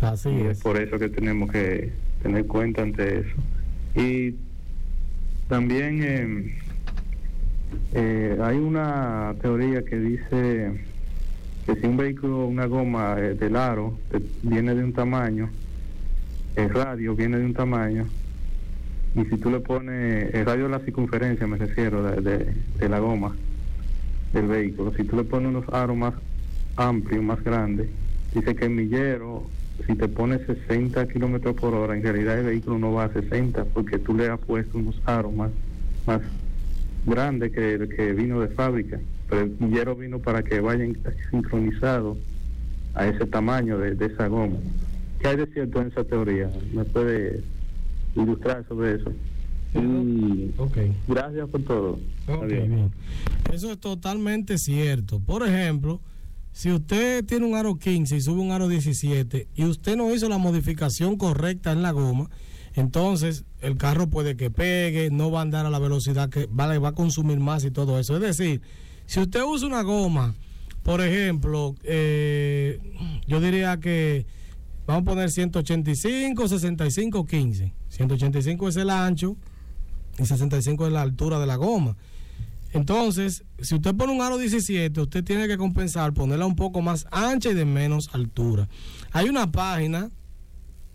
[0.00, 0.60] Así y es es.
[0.60, 1.90] por eso que tenemos que
[2.26, 3.36] tener cuenta ante eso.
[3.94, 4.34] Y
[5.48, 6.58] también eh,
[7.92, 10.94] eh, hay una teoría que dice
[11.66, 15.52] que si un vehículo, una goma eh, del aro eh, viene de un tamaño,
[16.56, 18.12] el radio viene de un tamaño,
[19.14, 22.88] y si tú le pones el radio de la circunferencia, me refiero, de, de- de
[22.88, 23.36] la goma
[24.32, 26.14] del vehículo, si tú le pones unos aros más
[26.76, 27.90] amplios, más grandes,
[28.32, 29.52] dice que el millero,
[29.86, 33.64] si te pones 60 kilómetros por hora, en realidad el vehículo no va a 60
[33.66, 35.50] porque tú le has puesto unos aros más,
[36.06, 36.20] más
[37.04, 38.98] grandes que el que vino de fábrica.
[39.28, 40.96] Pero el millero vino para que vayan
[41.30, 42.16] sincronizados
[42.94, 44.56] a ese tamaño de, de esa goma.
[45.20, 46.50] ¿Qué hay de cierto en esa teoría?
[46.72, 47.42] ¿Me puede
[48.14, 49.12] ilustrar sobre eso?
[49.74, 50.78] Y Ok.
[51.08, 51.98] gracias por todo.
[52.28, 52.68] Ok, Adiós.
[52.68, 52.90] bien.
[53.52, 55.20] Eso es totalmente cierto.
[55.20, 56.00] Por ejemplo,
[56.56, 60.26] si usted tiene un aro 15 y sube un aro 17 y usted no hizo
[60.30, 62.30] la modificación correcta en la goma,
[62.72, 66.78] entonces el carro puede que pegue, no va a andar a la velocidad que vale,
[66.78, 68.16] va a consumir más y todo eso.
[68.16, 68.62] Es decir,
[69.04, 70.34] si usted usa una goma
[70.82, 72.80] Por ejemplo, eh,
[73.26, 74.24] yo diría que
[74.86, 77.74] vamos a poner 185, 65, 15.
[77.90, 79.36] 185 es el ancho
[80.18, 81.98] y 65 es la altura de la goma.
[82.78, 87.06] Entonces, si usted pone un aro 17, usted tiene que compensar, ponerla un poco más
[87.10, 88.68] ancha y de menos altura.
[89.12, 90.10] Hay una página,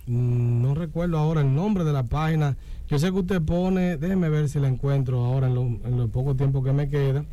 [0.08, 2.58] mm, no recuerdo ahora el nombre de la página.
[2.90, 6.08] Yo sé que usted pone, déjeme ver si la encuentro ahora en lo, en lo
[6.10, 7.26] poco tiempo que me queda.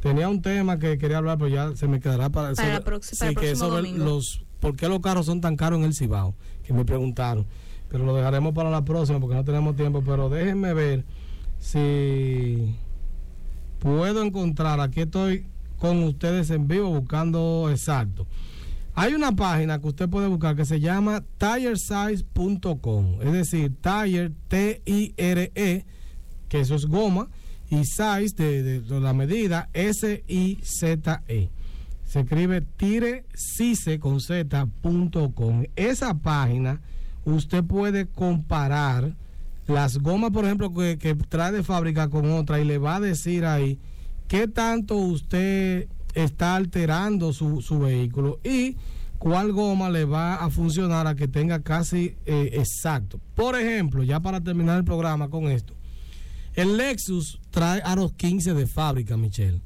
[0.00, 3.18] Tenía un tema que quería hablar, pero ya se me quedará para, Para sobre- prox-
[3.18, 4.04] para el que próximo sobre domingo.
[4.04, 7.46] los por qué los carros son tan caros en el Cibao, que me preguntaron.
[7.88, 10.02] Pero lo dejaremos para la próxima porque no tenemos tiempo.
[10.06, 11.04] Pero déjenme ver
[11.58, 12.74] si
[13.82, 14.80] puedo encontrar.
[14.80, 15.44] Aquí estoy
[15.78, 18.26] con ustedes en vivo buscando exacto.
[18.94, 25.84] Hay una página que usted puede buscar que se llama tiresize.com, es decir, tire, T-I-R-E,
[26.48, 27.28] que eso es goma,
[27.70, 31.50] y size de, de- la medida, S-I-Z-E.
[32.04, 35.64] Se escribe tiresice con Z.com.
[35.74, 36.80] Esa página
[37.24, 39.16] usted puede comparar
[39.66, 43.44] las gomas, por ejemplo, que, trae de fábrica con otra y le va a decir
[43.44, 43.78] ahí
[44.28, 48.76] qué tanto usted está alterando su, su vehículo y
[49.22, 53.20] cuál goma le va a funcionar a que tenga casi eh, exacto.
[53.36, 55.74] Por ejemplo, ya para terminar el programa con esto,
[56.54, 59.60] el Lexus trae aros 15 de fábrica, Michelle.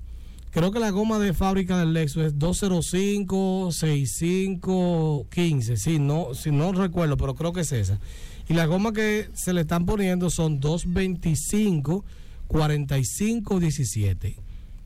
[0.51, 5.77] Creo que la goma de fábrica del Lexus es 205, 65, 15.
[5.77, 7.99] Sí, no, si no recuerdo, pero creo que es esa.
[8.49, 12.05] Y las gomas que se le están poniendo son 225,
[12.47, 14.37] 45, 17.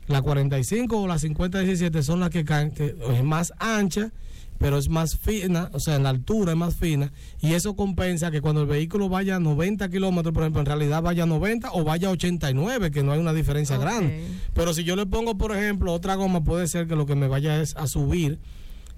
[0.07, 4.11] La 45 o la 50, 17 son las que caen, que es más ancha,
[4.57, 8.29] pero es más fina, o sea, en la altura es más fina, y eso compensa
[8.29, 11.71] que cuando el vehículo vaya a 90 kilómetros, por ejemplo, en realidad vaya a 90
[11.73, 14.23] o vaya a 89, que no hay una diferencia grande.
[14.53, 17.27] Pero si yo le pongo, por ejemplo, otra goma, puede ser que lo que me
[17.27, 18.39] vaya es a subir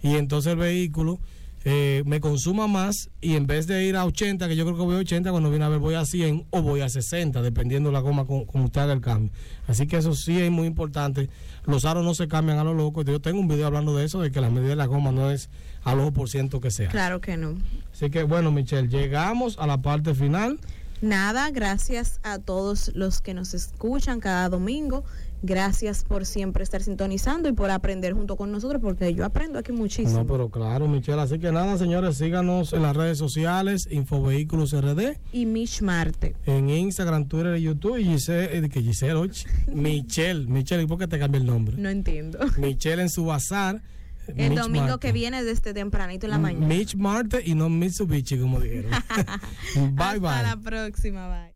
[0.02, 1.20] y entonces el vehículo
[1.66, 4.84] eh, me consuma más y en vez de ir a 80, que yo creo que
[4.84, 7.92] voy a 80, cuando viene a ver voy a 100 o voy a 60, dependiendo
[7.92, 9.32] la goma con, como usted haga el cambio.
[9.68, 11.30] Así que eso sí es muy importante.
[11.66, 13.04] Los aros no se cambian a lo loco.
[13.04, 15.32] Yo tengo un video hablando de eso, de que la medida de la goma no
[15.32, 15.50] es
[15.84, 16.90] al ojo por ciento que sea.
[16.90, 17.58] Claro que no.
[17.94, 20.60] Así que bueno, Michelle, llegamos a la parte final.
[21.02, 25.04] Nada, gracias a todos los que nos escuchan cada domingo.
[25.46, 29.74] Gracias por siempre estar sintonizando y por aprender junto con nosotros, porque yo aprendo aquí
[29.74, 30.20] muchísimo.
[30.20, 31.20] No, pero claro, Michelle.
[31.20, 35.18] Así que nada, señores, síganos en las redes sociales, Infovehículos RD.
[35.34, 36.34] Y Mish Marte.
[36.46, 37.98] en Instagram, Twitter y YouTube.
[37.98, 41.76] Y Giselle, eh, que Giselle, oye, Michelle, Michelle, ¿y por qué te cambia el nombre?
[41.78, 42.40] No entiendo.
[42.58, 43.82] Michelle en su bazar.
[44.28, 45.08] El Mitch domingo Marte.
[45.08, 46.66] que viene desde tempranito en la mañana.
[46.66, 48.92] Mitch Marte y no Mitsubishi, como dijeron.
[49.76, 50.44] bye, Hasta bye.
[50.44, 51.53] la próxima, bye.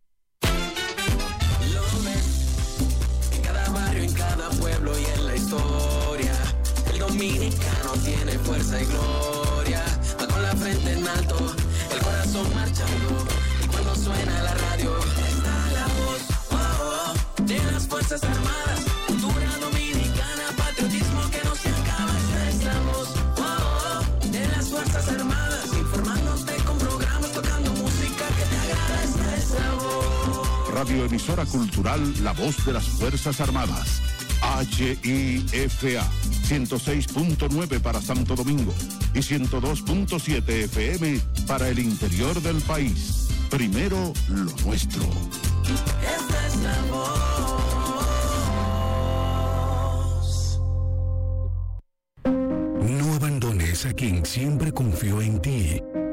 [7.17, 9.83] Dominicano tiene fuerza y gloria.
[10.21, 11.55] Va con la frente en alto,
[11.91, 13.25] el corazón marchando.
[13.63, 18.79] Y cuando suena la radio, está la voz oh, oh, de las Fuerzas Armadas.
[19.07, 22.13] Cultura dominicana, patriotismo que no se acaba.
[22.19, 23.09] Esta es la voz
[23.39, 25.65] oh, de las Fuerzas Armadas.
[25.73, 29.03] Informándote con programas, tocando música que te agrada.
[29.03, 30.73] Esta es la voz.
[30.73, 34.01] Radioemisora Cultural La Voz de las Fuerzas Armadas.
[34.47, 36.09] HIFA
[36.47, 38.73] 106.9 para Santo Domingo
[39.13, 43.27] y 102.7 FM para el interior del país.
[43.49, 45.03] Primero lo nuestro.
[52.81, 55.81] No abandones a quien siempre confió en ti.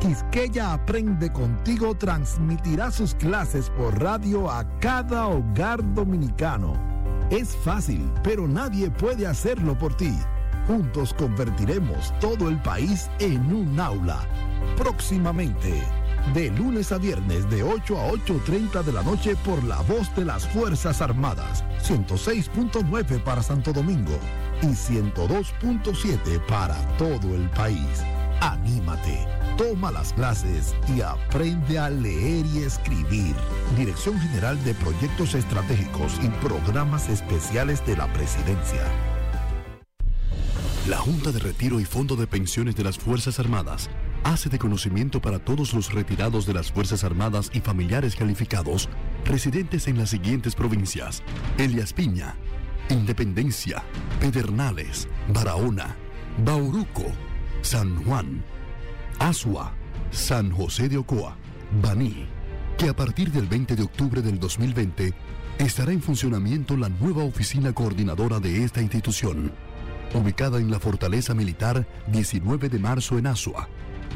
[0.00, 6.74] Quisqueya Aprende Contigo transmitirá sus clases por radio a cada hogar dominicano.
[7.30, 10.16] Es fácil, pero nadie puede hacerlo por ti.
[10.68, 14.20] Juntos convertiremos todo el país en un aula.
[14.76, 15.82] Próximamente,
[16.32, 20.24] de lunes a viernes de 8 a 8.30 de la noche por la voz de
[20.24, 24.16] las Fuerzas Armadas, 106.9 para Santo Domingo
[24.62, 28.04] y 102.7 para todo el país.
[28.40, 29.26] Anímate,
[29.56, 33.34] toma las clases y aprende a leer y escribir.
[33.76, 38.82] Dirección General de Proyectos Estratégicos y Programas Especiales de la Presidencia.
[40.88, 43.90] La Junta de Retiro y Fondo de Pensiones de las Fuerzas Armadas
[44.22, 48.88] hace de conocimiento para todos los retirados de las Fuerzas Armadas y familiares calificados
[49.24, 51.24] residentes en las siguientes provincias:
[51.58, 52.36] Elias Piña,
[52.88, 53.82] Independencia,
[54.20, 55.96] Pedernales, Barahona,
[56.44, 57.04] Bauruco,
[57.70, 58.42] San Juan,
[59.18, 59.74] Asua,
[60.10, 61.36] San José de Ocoa,
[61.82, 62.24] Baní,
[62.78, 65.12] que a partir del 20 de octubre del 2020
[65.58, 69.52] estará en funcionamiento la nueva oficina coordinadora de esta institución,
[70.14, 73.68] ubicada en la Fortaleza Militar 19 de marzo en Asua,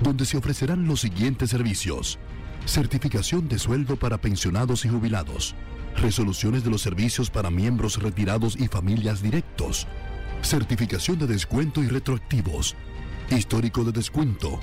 [0.02, 2.18] donde se ofrecerán los siguientes servicios.
[2.64, 5.54] Certificación de sueldo para pensionados y jubilados.
[5.98, 9.86] Resoluciones de los servicios para miembros retirados y familias directos.
[10.40, 12.76] Certificación de descuento y retroactivos.
[13.30, 14.60] Histórico de descuento.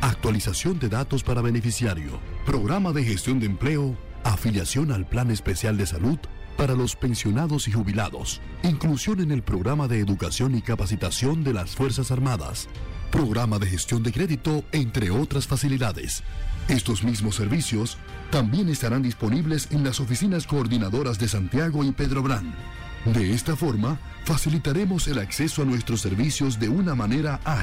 [0.00, 2.20] Actualización de datos para beneficiario.
[2.44, 3.96] Programa de gestión de empleo.
[4.24, 6.18] Afiliación al Plan Especial de Salud
[6.56, 8.40] para los pensionados y jubilados.
[8.62, 12.68] Inclusión en el programa de educación y capacitación de las Fuerzas Armadas.
[13.10, 16.22] Programa de gestión de crédito, entre otras facilidades.
[16.68, 17.98] Estos mismos servicios
[18.30, 22.54] también estarán disponibles en las oficinas coordinadoras de Santiago y Pedro Brán.
[23.04, 27.60] De esta forma, facilitaremos el acceso a nuestros servicios de una manera ágil